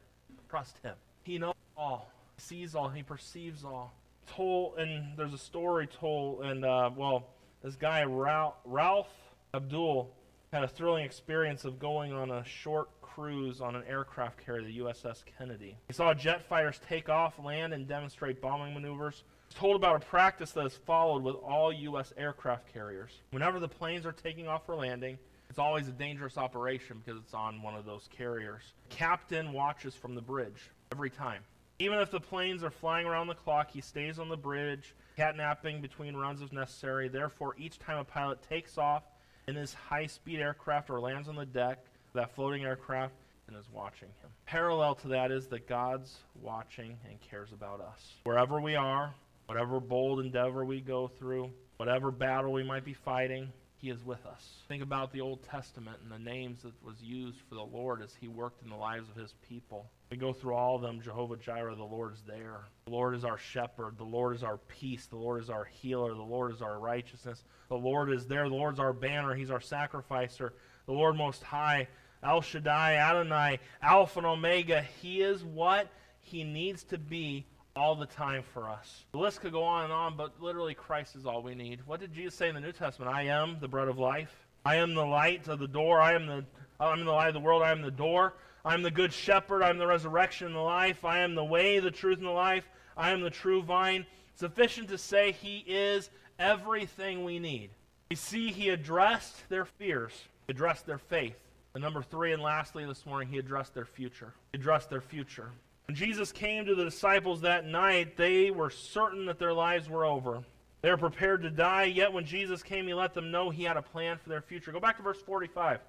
Trust 0.49 0.79
Him. 0.83 0.95
He 1.25 1.37
knows 1.37 1.53
all. 1.77 2.11
He 2.37 2.43
sees 2.43 2.75
all. 2.75 2.89
He 2.89 3.03
perceives 3.03 3.63
all. 3.63 3.93
Told, 4.35 4.79
and 4.79 5.15
there's 5.15 5.35
a 5.35 5.39
story 5.39 5.89
told, 5.89 6.43
and 6.43 6.65
uh, 6.65 6.89
well, 6.97 7.27
this 7.63 7.77
guy 7.77 8.03
Ralph 8.05 9.11
Abdul 9.53 10.11
had 10.55 10.65
a 10.65 10.69
thrilling 10.69 11.05
experience 11.05 11.67
of 11.67 11.79
going 11.79 12.15
on 12.15 12.31
a 12.31 12.43
short 12.45 12.89
cruise 13.17 13.63
on 13.63 13.75
an 13.75 13.83
aircraft 13.89 14.45
carrier, 14.45 14.63
the 14.63 14.79
USS 14.79 15.23
Kennedy. 15.39 15.79
He 15.89 15.95
saw 15.95 16.13
jet 16.13 16.47
fighters 16.47 16.79
take 16.87 17.09
off, 17.09 17.39
land, 17.43 17.73
and 17.73 17.89
demonstrate 17.89 18.43
bombing 18.43 18.75
maneuvers. 18.75 19.25
He 19.49 19.55
was 19.55 19.59
told 19.59 19.77
about 19.77 20.03
a 20.03 20.07
practice 20.07 20.53
that 20.53 20.67
is 20.67 20.79
followed 20.85 21.23
with 21.23 21.37
all 21.37 21.73
U.S. 21.73 22.13
aircraft 22.19 22.71
carriers. 22.75 23.23
Whenever 23.31 23.59
the 23.59 23.69
planes 23.69 24.05
are 24.05 24.13
taking 24.13 24.49
off 24.49 24.69
or 24.69 24.75
landing, 24.75 25.17
it's 25.49 25.59
always 25.59 25.89
a 25.89 25.93
dangerous 25.93 26.37
operation 26.37 27.01
because 27.03 27.19
it's 27.23 27.33
on 27.33 27.63
one 27.63 27.75
of 27.75 27.87
those 27.87 28.07
carriers. 28.15 28.75
Captain 28.91 29.55
watches 29.55 29.95
from 29.95 30.15
the 30.15 30.21
bridge 30.21 30.71
every 30.93 31.09
time. 31.09 31.43
Even 31.79 31.99
if 32.01 32.11
the 32.11 32.21
planes 32.21 32.63
are 32.63 32.71
flying 32.71 33.07
around 33.07 33.29
the 33.29 33.35
clock, 33.35 33.71
he 33.71 33.81
stays 33.81 34.19
on 34.19 34.29
the 34.29 34.37
bridge, 34.37 34.95
catnapping 35.17 35.81
between 35.81 36.17
runs 36.17 36.43
if 36.43 36.53
necessary. 36.53 37.09
Therefore, 37.09 37.55
each 37.57 37.79
time 37.79 37.97
a 37.97 38.05
pilot 38.05 38.43
takes 38.47 38.77
off 38.77 39.05
in 39.49 39.55
his 39.55 39.73
high 39.73 40.07
speed 40.07 40.41
aircraft 40.41 40.91
or 40.91 41.01
lands 41.01 41.29
on 41.29 41.37
the 41.37 41.47
deck, 41.47 41.79
that 42.17 42.35
floating 42.35 42.65
aircraft 42.65 43.15
and 43.49 43.57
is 43.57 43.69
watching 43.73 44.09
him. 44.21 44.31
Parallel 44.45 44.95
to 44.97 45.09
that 45.09 45.31
is 45.31 45.47
that 45.49 45.69
God's 45.69 46.17
watching 46.41 46.99
and 47.09 47.21
cares 47.21 47.53
about 47.53 47.81
us. 47.81 48.15
Wherever 48.25 48.61
we 48.61 48.75
are, 48.75 49.15
whatever 49.47 49.81
bold 49.81 50.21
endeavor 50.21 50.65
we 50.65 50.81
go 50.81 51.09
through, 51.09 51.51
whatever 51.77 52.11
battle 52.11 52.53
we 52.53 52.65
might 52.65 52.85
be 52.85 52.95
fighting, 52.95 53.53
he 53.79 53.91
is 53.91 54.03
with 54.03 54.25
us. 54.27 54.63
Think 54.69 54.83
about 54.83 55.13
the 55.13 55.21
Old 55.21 55.43
Testament 55.43 55.99
and 56.03 56.11
the 56.11 56.19
names 56.19 56.63
that 56.63 56.73
was 56.83 57.01
used 57.03 57.39
for 57.49 57.55
the 57.55 57.63
Lord 57.63 58.03
as 58.03 58.15
he 58.19 58.27
worked 58.27 58.63
in 58.63 58.71
the 58.71 58.77
lives 58.77 59.09
of 59.09 59.17
his 59.17 59.35
people. 59.47 59.91
We 60.11 60.17
go 60.17 60.33
through 60.33 60.55
all 60.55 60.77
of 60.77 60.83
them. 60.83 61.01
Jehovah 61.01 61.37
Jireh, 61.37 61.75
the 61.77 61.85
Lord 61.85 62.15
is 62.15 62.23
there. 62.27 62.61
The 62.87 62.93
Lord 62.93 63.15
is 63.15 63.25
our 63.25 63.39
shepherd. 63.39 63.99
The 63.99 64.05
Lord 64.05 64.35
is 64.35 64.43
our 64.43 64.57
peace. 64.57 65.07
The 65.07 65.17
Lord 65.17 65.43
is 65.43 65.51
our 65.51 65.65
healer. 65.65 66.15
The 66.15 66.23
Lord 66.23 66.53
is 66.53 66.63
our 66.63 66.79
righteousness. 66.79 67.45
The 67.69 67.77
Lord 67.77 68.11
is 68.11 68.27
there. 68.27 68.49
The 68.49 68.55
Lord's 68.55 68.81
our 68.81 68.95
banner. 68.95 69.35
He's 69.35 69.51
our 69.51 69.61
sacrificer. 69.61 70.55
The 70.87 70.93
Lord 70.93 71.17
Most 71.17 71.43
High 71.43 71.89
El 72.27 72.41
Shaddai, 72.41 72.97
Adonai, 72.97 73.61
Alpha 73.83 74.19
and 74.19 74.27
Omega. 74.27 74.83
He 75.01 75.23
is 75.23 75.45
what 75.45 75.89
he 76.21 76.45
needs 76.45 76.83
to 76.85 76.99
be 76.99 77.47
all 77.77 77.95
the 77.95 78.07
time 78.07 78.43
for 78.53 78.69
us. 78.69 79.05
The 79.13 79.19
list 79.19 79.41
could 79.41 79.53
go 79.53 79.63
on 79.63 79.85
and 79.85 79.93
on, 79.93 80.17
but 80.17 80.41
literally 80.41 80.75
Christ 80.75 81.15
is 81.15 81.27
all 81.27 81.43
we 81.43 81.55
need. 81.55 81.81
What 81.87 82.01
did 82.01 82.13
Jesus 82.13 82.35
say 82.35 82.49
in 82.49 82.55
the 82.55 82.61
New 82.61 82.73
Testament? 82.73 83.13
I 83.13 83.25
am 83.25 83.59
the 83.61 83.69
bread 83.69 83.89
of 83.89 83.99
life. 83.99 84.35
I 84.65 84.77
am 84.77 84.95
the 84.95 85.05
light 85.05 85.47
of 85.47 85.59
the 85.59 85.69
door. 85.69 86.01
I 86.01 86.15
am 86.15 86.27
the 86.27 86.45
I 86.81 86.93
am 86.93 87.05
the 87.05 87.13
light 87.13 87.29
of 87.29 87.35
the 87.35 87.41
world. 87.41 87.63
I 87.63 87.71
am 87.71 87.83
the 87.83 87.91
door. 87.91 88.35
I 88.65 88.75
am 88.75 88.83
the 88.83 88.91
good 88.91 89.13
shepherd. 89.13 89.63
I 89.63 89.71
am 89.71 89.79
the 89.79 89.87
resurrection 89.87 90.49
and 90.49 90.57
the 90.57 90.61
life. 90.61 91.05
I 91.05 91.21
am 91.21 91.35
the 91.35 91.45
way, 91.45 91.79
the 91.79 91.91
truth, 91.91 92.19
and 92.19 92.27
the 92.27 92.33
life. 92.33 92.69
I 92.97 93.11
am 93.11 93.21
the 93.21 93.31
true 93.31 93.63
vine. 93.63 94.05
Sufficient 94.35 94.89
to 94.89 94.99
say 94.99 95.33
he 95.33 95.59
is 95.67 96.11
everything 96.39 97.25
we 97.25 97.39
need. 97.39 97.71
You 98.11 98.17
see, 98.17 98.51
he 98.51 98.69
addressed 98.71 99.49
their 99.49 99.65
fears, 99.65 100.13
addressed 100.49 100.87
their 100.87 100.99
faith. 100.99 101.37
And 101.77 101.83
number 101.83 102.01
three, 102.01 102.33
and 102.33 102.43
lastly 102.43 102.87
this 102.87 103.05
morning, 103.05 103.29
he 103.29 103.37
addressed 103.37 103.75
their 103.75 103.85
future. 103.85 104.33
He 104.51 104.59
addressed 104.59 104.89
their 104.89 105.03
future. 105.03 105.51
When 105.87 105.95
Jesus 105.95 106.33
came 106.33 106.65
to 106.65 106.75
the 106.75 106.85
disciples 106.85 107.43
that 107.43 107.67
night, 107.67 108.17
they 108.17 108.51
were 108.51 108.71
certain 108.71 109.27
that 109.27 109.39
their 109.39 109.53
lives 109.53 109.87
were 109.87 110.07
over. 110.07 110.43
They 110.81 110.89
were 110.91 110.97
prepared 110.97 111.43
to 111.43 111.51
die, 111.51 111.85
yet 111.85 112.15
when 112.15 112.25
Jesus 112.25 112.63
came, 112.63 112.87
he 112.87 112.95
let 112.95 113.13
them 113.13 113.31
know 113.31 113.51
he 113.51 113.65
had 113.65 113.77
a 113.77 113.83
plan 113.83 114.17
for 114.17 114.31
their 114.31 114.41
future. 114.41 114.73
Go 114.73 114.81
back 114.81 114.97
to 114.97 115.03
verse 115.03 115.21
45. 115.21 115.81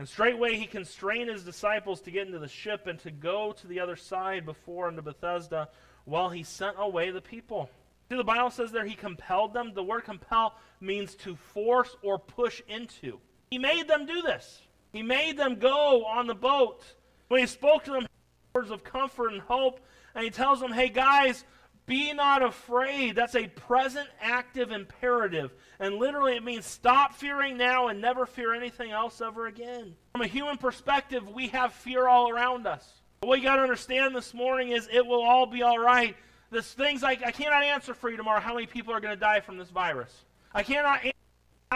And 0.00 0.08
straightway 0.08 0.56
he 0.56 0.66
constrained 0.66 1.30
his 1.30 1.44
disciples 1.44 2.00
to 2.00 2.10
get 2.10 2.26
into 2.26 2.40
the 2.40 2.48
ship 2.48 2.88
and 2.88 2.98
to 2.98 3.12
go 3.12 3.52
to 3.52 3.68
the 3.68 3.78
other 3.78 3.94
side 3.94 4.46
before 4.46 4.88
unto 4.88 5.00
Bethsaida 5.00 5.68
while 6.06 6.28
he 6.28 6.42
sent 6.42 6.74
away 6.76 7.12
the 7.12 7.20
people. 7.20 7.70
See, 8.10 8.16
the 8.16 8.24
Bible 8.24 8.50
says 8.50 8.72
there 8.72 8.84
he 8.84 8.96
compelled 8.96 9.54
them. 9.54 9.74
The 9.74 9.84
word 9.84 10.06
compel 10.06 10.56
means 10.80 11.14
to 11.18 11.36
force 11.36 11.94
or 12.02 12.18
push 12.18 12.62
into. 12.66 13.20
He 13.48 13.58
made 13.58 13.86
them 13.86 14.06
do 14.06 14.22
this. 14.22 14.65
He 14.96 15.02
made 15.02 15.36
them 15.36 15.56
go 15.56 16.06
on 16.06 16.26
the 16.26 16.34
boat. 16.34 16.82
When 17.28 17.40
he 17.40 17.46
spoke 17.46 17.84
to 17.84 17.90
them 17.90 18.06
words 18.54 18.70
of 18.70 18.82
comfort 18.82 19.32
and 19.32 19.42
hope, 19.42 19.80
and 20.14 20.24
he 20.24 20.30
tells 20.30 20.58
them, 20.58 20.72
hey 20.72 20.88
guys, 20.88 21.44
be 21.84 22.12
not 22.14 22.42
afraid. 22.42 23.14
That's 23.14 23.34
a 23.34 23.46
present 23.46 24.08
active 24.20 24.72
imperative. 24.72 25.52
And 25.78 25.96
literally 25.96 26.34
it 26.34 26.42
means 26.42 26.64
stop 26.64 27.14
fearing 27.14 27.58
now 27.58 27.88
and 27.88 28.00
never 28.00 28.24
fear 28.24 28.54
anything 28.54 28.90
else 28.90 29.20
ever 29.20 29.46
again. 29.46 29.94
From 30.12 30.22
a 30.22 30.26
human 30.26 30.56
perspective, 30.56 31.28
we 31.28 31.48
have 31.48 31.74
fear 31.74 32.08
all 32.08 32.30
around 32.30 32.66
us. 32.66 32.88
But 33.20 33.28
what 33.28 33.38
you 33.38 33.44
got 33.44 33.56
to 33.56 33.62
understand 33.62 34.16
this 34.16 34.32
morning 34.32 34.70
is 34.70 34.88
it 34.90 35.06
will 35.06 35.22
all 35.22 35.46
be 35.46 35.62
all 35.62 35.78
right. 35.78 36.16
There's 36.50 36.72
things 36.72 37.02
like 37.02 37.22
I 37.24 37.32
cannot 37.32 37.64
answer 37.64 37.92
for 37.92 38.08
you 38.08 38.16
tomorrow 38.16 38.40
how 38.40 38.54
many 38.54 38.66
people 38.66 38.94
are 38.94 39.00
going 39.00 39.14
to 39.14 39.20
die 39.20 39.40
from 39.40 39.58
this 39.58 39.68
virus. 39.68 40.24
I 40.54 40.62
cannot 40.62 41.04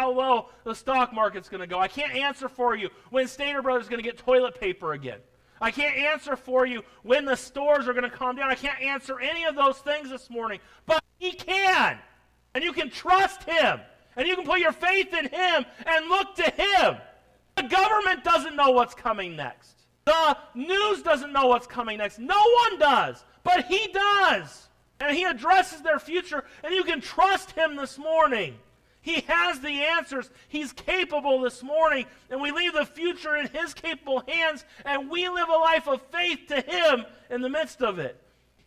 how 0.00 0.10
low 0.10 0.48
the 0.64 0.74
stock 0.74 1.12
market's 1.12 1.48
going 1.48 1.60
to 1.60 1.66
go. 1.66 1.78
I 1.78 1.88
can't 1.88 2.14
answer 2.14 2.48
for 2.48 2.74
you 2.74 2.88
when 3.10 3.28
Stater 3.28 3.60
Brothers 3.60 3.84
is 3.84 3.88
going 3.90 4.02
to 4.02 4.08
get 4.08 4.16
toilet 4.16 4.58
paper 4.58 4.94
again. 4.94 5.18
I 5.60 5.70
can't 5.70 5.94
answer 5.94 6.36
for 6.36 6.64
you 6.64 6.82
when 7.02 7.26
the 7.26 7.36
stores 7.36 7.86
are 7.86 7.92
going 7.92 8.10
to 8.10 8.16
calm 8.16 8.36
down. 8.36 8.50
I 8.50 8.54
can't 8.54 8.80
answer 8.80 9.20
any 9.20 9.44
of 9.44 9.54
those 9.54 9.76
things 9.78 10.08
this 10.08 10.30
morning. 10.30 10.58
But 10.86 11.04
He 11.18 11.32
can. 11.32 11.98
And 12.54 12.64
you 12.64 12.72
can 12.72 12.88
trust 12.88 13.42
Him. 13.44 13.80
And 14.16 14.26
you 14.26 14.36
can 14.36 14.46
put 14.46 14.60
your 14.60 14.72
faith 14.72 15.12
in 15.12 15.26
Him 15.26 15.66
and 15.84 16.08
look 16.08 16.34
to 16.36 16.50
Him. 16.50 16.96
The 17.56 17.64
government 17.64 18.24
doesn't 18.24 18.56
know 18.56 18.70
what's 18.70 18.94
coming 18.94 19.36
next. 19.36 19.74
The 20.06 20.38
news 20.54 21.02
doesn't 21.02 21.32
know 21.32 21.48
what's 21.48 21.66
coming 21.66 21.98
next. 21.98 22.18
No 22.18 22.42
one 22.68 22.78
does. 22.78 23.22
But 23.44 23.66
He 23.66 23.88
does. 23.92 24.68
And 24.98 25.14
He 25.14 25.24
addresses 25.24 25.82
their 25.82 25.98
future. 25.98 26.44
And 26.64 26.74
you 26.74 26.84
can 26.84 27.02
trust 27.02 27.50
Him 27.50 27.76
this 27.76 27.98
morning. 27.98 28.54
He 29.02 29.20
has 29.22 29.60
the 29.60 29.84
answers. 29.84 30.30
He's 30.48 30.72
capable 30.72 31.40
this 31.40 31.62
morning. 31.62 32.06
And 32.30 32.40
we 32.40 32.50
leave 32.50 32.74
the 32.74 32.84
future 32.84 33.36
in 33.36 33.48
His 33.48 33.74
capable 33.74 34.22
hands, 34.28 34.64
and 34.84 35.10
we 35.10 35.28
live 35.28 35.48
a 35.48 35.56
life 35.56 35.88
of 35.88 36.02
faith 36.12 36.40
to 36.48 36.60
Him 36.60 37.06
in 37.30 37.40
the 37.40 37.48
midst 37.48 37.82
of 37.82 37.98
it. 37.98 38.20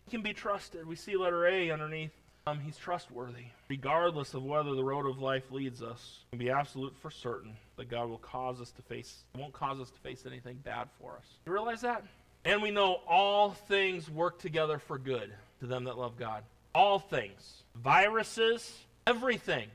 He 0.04 0.10
can 0.10 0.22
be 0.22 0.32
trusted. 0.32 0.86
We 0.86 0.96
see 0.96 1.16
letter 1.16 1.46
A 1.46 1.70
underneath. 1.70 2.10
Um, 2.46 2.60
he's 2.60 2.76
trustworthy. 2.76 3.44
Regardless 3.70 4.34
of 4.34 4.42
whether 4.42 4.74
the 4.74 4.84
road 4.84 5.06
of 5.08 5.18
life 5.18 5.50
leads 5.50 5.82
us, 5.82 6.18
we 6.30 6.38
can 6.38 6.46
be 6.46 6.50
absolute 6.50 6.94
for 7.00 7.10
certain 7.10 7.56
that 7.76 7.88
God 7.88 8.10
will 8.10 8.18
cause 8.18 8.60
us 8.60 8.70
to 8.72 8.82
face, 8.82 9.24
won't 9.34 9.54
cause 9.54 9.80
us 9.80 9.90
to 9.90 9.98
face 10.00 10.24
anything 10.26 10.58
bad 10.62 10.88
for 11.00 11.12
us. 11.12 11.24
You 11.46 11.52
realize 11.52 11.80
that? 11.80 12.04
And 12.44 12.60
we 12.60 12.70
know 12.70 13.00
all 13.08 13.52
things 13.52 14.10
work 14.10 14.38
together 14.38 14.78
for 14.78 14.98
good 14.98 15.32
to 15.60 15.66
them 15.66 15.84
that 15.84 15.96
love 15.96 16.18
God. 16.18 16.42
All 16.74 16.98
things. 16.98 17.62
Viruses, 17.76 18.78
everything 19.06 19.68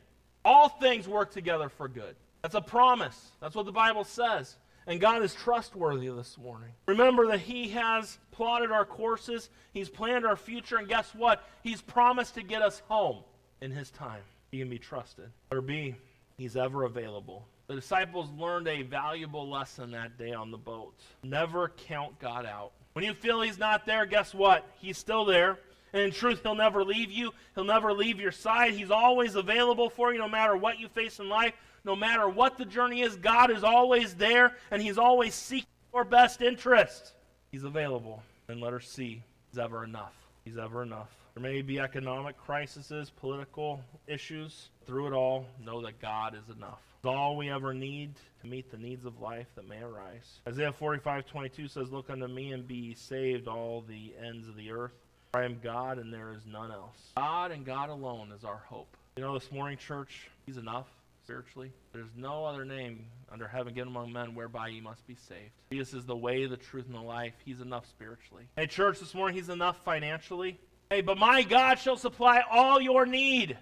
all 0.43 0.69
things 0.69 1.07
work 1.07 1.31
together 1.31 1.69
for 1.69 1.87
good. 1.87 2.15
That's 2.41 2.55
a 2.55 2.61
promise. 2.61 3.31
That's 3.41 3.55
what 3.55 3.65
the 3.65 3.71
Bible 3.71 4.03
says. 4.03 4.55
And 4.87 4.99
God 4.99 5.21
is 5.21 5.35
trustworthy 5.35 6.09
this 6.09 6.37
morning. 6.37 6.69
Remember 6.87 7.27
that 7.27 7.41
He 7.41 7.69
has 7.69 8.17
plotted 8.31 8.71
our 8.71 8.85
courses, 8.85 9.49
He's 9.73 9.89
planned 9.89 10.25
our 10.25 10.35
future, 10.35 10.77
and 10.77 10.87
guess 10.87 11.13
what? 11.13 11.43
He's 11.61 11.81
promised 11.81 12.35
to 12.35 12.43
get 12.43 12.61
us 12.61 12.81
home 12.87 13.23
in 13.61 13.71
His 13.71 13.91
time. 13.91 14.21
He 14.51 14.59
can 14.59 14.69
be 14.69 14.79
trusted. 14.79 15.29
Or 15.51 15.61
B, 15.61 15.95
He's 16.37 16.55
ever 16.55 16.85
available. 16.85 17.45
The 17.67 17.75
disciples 17.75 18.29
learned 18.35 18.67
a 18.67 18.81
valuable 18.81 19.47
lesson 19.47 19.91
that 19.91 20.17
day 20.17 20.31
on 20.31 20.49
the 20.49 20.57
boat. 20.57 20.95
Never 21.21 21.69
count 21.69 22.17
God 22.19 22.47
out. 22.47 22.71
When 22.93 23.05
you 23.05 23.13
feel 23.13 23.41
He's 23.41 23.59
not 23.59 23.85
there, 23.85 24.07
guess 24.07 24.33
what? 24.33 24.67
He's 24.79 24.97
still 24.97 25.23
there. 25.23 25.59
And 25.93 26.01
in 26.01 26.11
truth, 26.11 26.41
He'll 26.43 26.55
never 26.55 26.83
leave 26.83 27.11
you. 27.11 27.31
He'll 27.55 27.63
never 27.63 27.93
leave 27.93 28.19
your 28.19 28.31
side. 28.31 28.73
He's 28.73 28.91
always 28.91 29.35
available 29.35 29.89
for 29.89 30.13
you 30.13 30.19
no 30.19 30.29
matter 30.29 30.55
what 30.55 30.79
you 30.79 30.87
face 30.87 31.19
in 31.19 31.29
life, 31.29 31.53
no 31.83 31.95
matter 31.95 32.29
what 32.29 32.57
the 32.57 32.65
journey 32.65 33.01
is. 33.01 33.15
God 33.15 33.51
is 33.51 33.63
always 33.63 34.15
there, 34.15 34.55
and 34.71 34.81
He's 34.81 34.97
always 34.97 35.33
seeking 35.33 35.67
your 35.93 36.03
best 36.03 36.41
interest. 36.41 37.13
He's 37.51 37.63
available. 37.63 38.21
And 38.47 38.61
letter 38.61 38.79
C 38.79 39.23
is 39.51 39.59
ever 39.59 39.83
enough. 39.83 40.13
He's 40.43 40.57
ever 40.57 40.83
enough. 40.83 41.09
There 41.35 41.43
may 41.43 41.61
be 41.61 41.79
economic 41.79 42.37
crises, 42.37 43.11
political 43.17 43.81
issues. 44.07 44.69
Through 44.85 45.07
it 45.07 45.13
all, 45.13 45.45
know 45.63 45.81
that 45.81 46.01
God 46.01 46.35
is 46.35 46.55
enough. 46.55 46.79
It's 46.97 47.05
all 47.05 47.37
we 47.37 47.49
ever 47.49 47.73
need 47.73 48.15
to 48.41 48.47
meet 48.47 48.69
the 48.71 48.77
needs 48.77 49.05
of 49.05 49.21
life 49.21 49.47
that 49.55 49.67
may 49.67 49.81
arise. 49.81 50.41
Isaiah 50.47 50.73
45:22 50.73 51.69
says, 51.69 51.91
"Look 51.91 52.09
unto 52.09 52.27
me 52.27 52.51
and 52.51 52.67
be 52.67 52.93
saved, 52.93 53.47
all 53.47 53.81
the 53.81 54.13
ends 54.17 54.49
of 54.49 54.55
the 54.55 54.71
earth. 54.71 54.91
I 55.33 55.43
am 55.43 55.59
God 55.63 55.99
and 55.99 56.13
there 56.13 56.33
is 56.33 56.45
none 56.45 56.71
else." 56.71 57.11
God 57.15 57.51
and 57.51 57.65
God 57.65 57.89
alone 57.89 58.31
is 58.31 58.43
our 58.43 58.57
hope. 58.57 58.97
You 59.15 59.23
know, 59.23 59.37
this 59.37 59.51
morning, 59.51 59.77
church, 59.77 60.29
He's 60.45 60.57
enough 60.57 60.87
spiritually. 61.23 61.71
There's 61.93 62.15
no 62.15 62.45
other 62.45 62.65
name 62.65 63.05
under 63.31 63.47
heaven 63.47 63.73
given 63.73 63.89
among 63.89 64.11
men 64.11 64.33
whereby 64.33 64.69
ye 64.69 64.81
must 64.81 65.05
be 65.05 65.15
saved. 65.15 65.51
Jesus 65.71 65.93
is 65.93 66.05
the 66.05 66.15
way, 66.15 66.47
the 66.47 66.57
truth, 66.57 66.87
and 66.87 66.95
the 66.95 67.01
life. 67.01 67.33
He's 67.45 67.61
enough 67.61 67.85
spiritually. 67.87 68.45
Hey, 68.55 68.65
church, 68.65 68.99
this 68.99 69.13
morning, 69.13 69.35
He's 69.35 69.49
enough 69.49 69.83
financially. 69.83 70.59
Hey, 70.89 71.01
but 71.01 71.19
my 71.19 71.43
God 71.43 71.77
shall 71.77 71.97
supply 71.97 72.41
all 72.49 72.81
your 72.81 73.05
need 73.05 73.55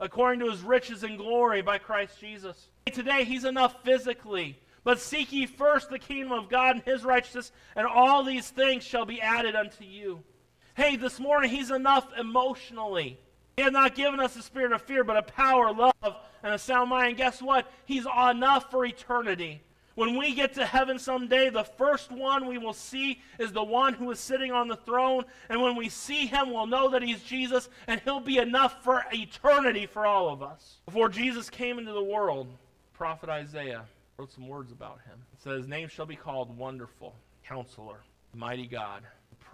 according 0.00 0.40
to 0.40 0.50
his 0.50 0.60
riches 0.60 1.02
and 1.02 1.16
glory 1.16 1.62
by 1.62 1.78
Christ 1.78 2.20
Jesus. 2.20 2.68
Today, 2.92 3.24
he's 3.24 3.44
enough 3.44 3.82
physically. 3.84 4.58
But 4.82 5.00
seek 5.00 5.32
ye 5.32 5.46
first 5.46 5.88
the 5.88 5.98
kingdom 5.98 6.32
of 6.32 6.50
God 6.50 6.76
and 6.76 6.84
his 6.84 7.02
righteousness, 7.04 7.52
and 7.74 7.86
all 7.86 8.22
these 8.22 8.50
things 8.50 8.84
shall 8.84 9.06
be 9.06 9.22
added 9.22 9.56
unto 9.56 9.84
you. 9.84 10.22
Hey, 10.74 10.96
this 10.96 11.20
morning, 11.20 11.50
he's 11.50 11.70
enough 11.70 12.06
emotionally. 12.18 13.16
He 13.56 13.62
has 13.62 13.70
not 13.70 13.94
given 13.94 14.18
us 14.18 14.34
a 14.34 14.42
spirit 14.42 14.72
of 14.72 14.82
fear, 14.82 15.04
but 15.04 15.16
a 15.16 15.22
power, 15.22 15.72
love, 15.72 16.16
and 16.42 16.52
a 16.52 16.58
sound 16.58 16.90
mind. 16.90 17.08
And 17.10 17.16
guess 17.16 17.40
what? 17.40 17.70
He's 17.84 18.06
enough 18.06 18.72
for 18.72 18.84
eternity. 18.84 19.62
When 19.94 20.18
we 20.18 20.34
get 20.34 20.54
to 20.54 20.66
heaven 20.66 20.98
someday, 20.98 21.50
the 21.50 21.62
first 21.62 22.10
one 22.10 22.48
we 22.48 22.58
will 22.58 22.72
see 22.72 23.22
is 23.38 23.52
the 23.52 23.62
one 23.62 23.94
who 23.94 24.10
is 24.10 24.18
sitting 24.18 24.50
on 24.50 24.66
the 24.66 24.74
throne. 24.74 25.24
And 25.48 25.62
when 25.62 25.76
we 25.76 25.88
see 25.88 26.26
him, 26.26 26.52
we'll 26.52 26.66
know 26.66 26.90
that 26.90 27.02
he's 27.02 27.22
Jesus, 27.22 27.68
and 27.86 28.00
he'll 28.00 28.18
be 28.18 28.38
enough 28.38 28.82
for 28.82 29.04
eternity 29.12 29.86
for 29.86 30.04
all 30.04 30.28
of 30.28 30.42
us. 30.42 30.78
Before 30.86 31.08
Jesus 31.08 31.48
came 31.48 31.78
into 31.78 31.92
the 31.92 32.02
world, 32.02 32.48
prophet 32.94 33.28
Isaiah 33.28 33.84
wrote 34.16 34.32
some 34.32 34.48
words 34.48 34.72
about 34.72 34.98
him. 35.06 35.22
It 35.32 35.40
says, 35.40 35.58
His 35.58 35.68
name 35.68 35.86
shall 35.86 36.06
be 36.06 36.16
called 36.16 36.56
Wonderful, 36.58 37.14
Counselor, 37.44 38.00
Mighty 38.34 38.66
God, 38.66 39.04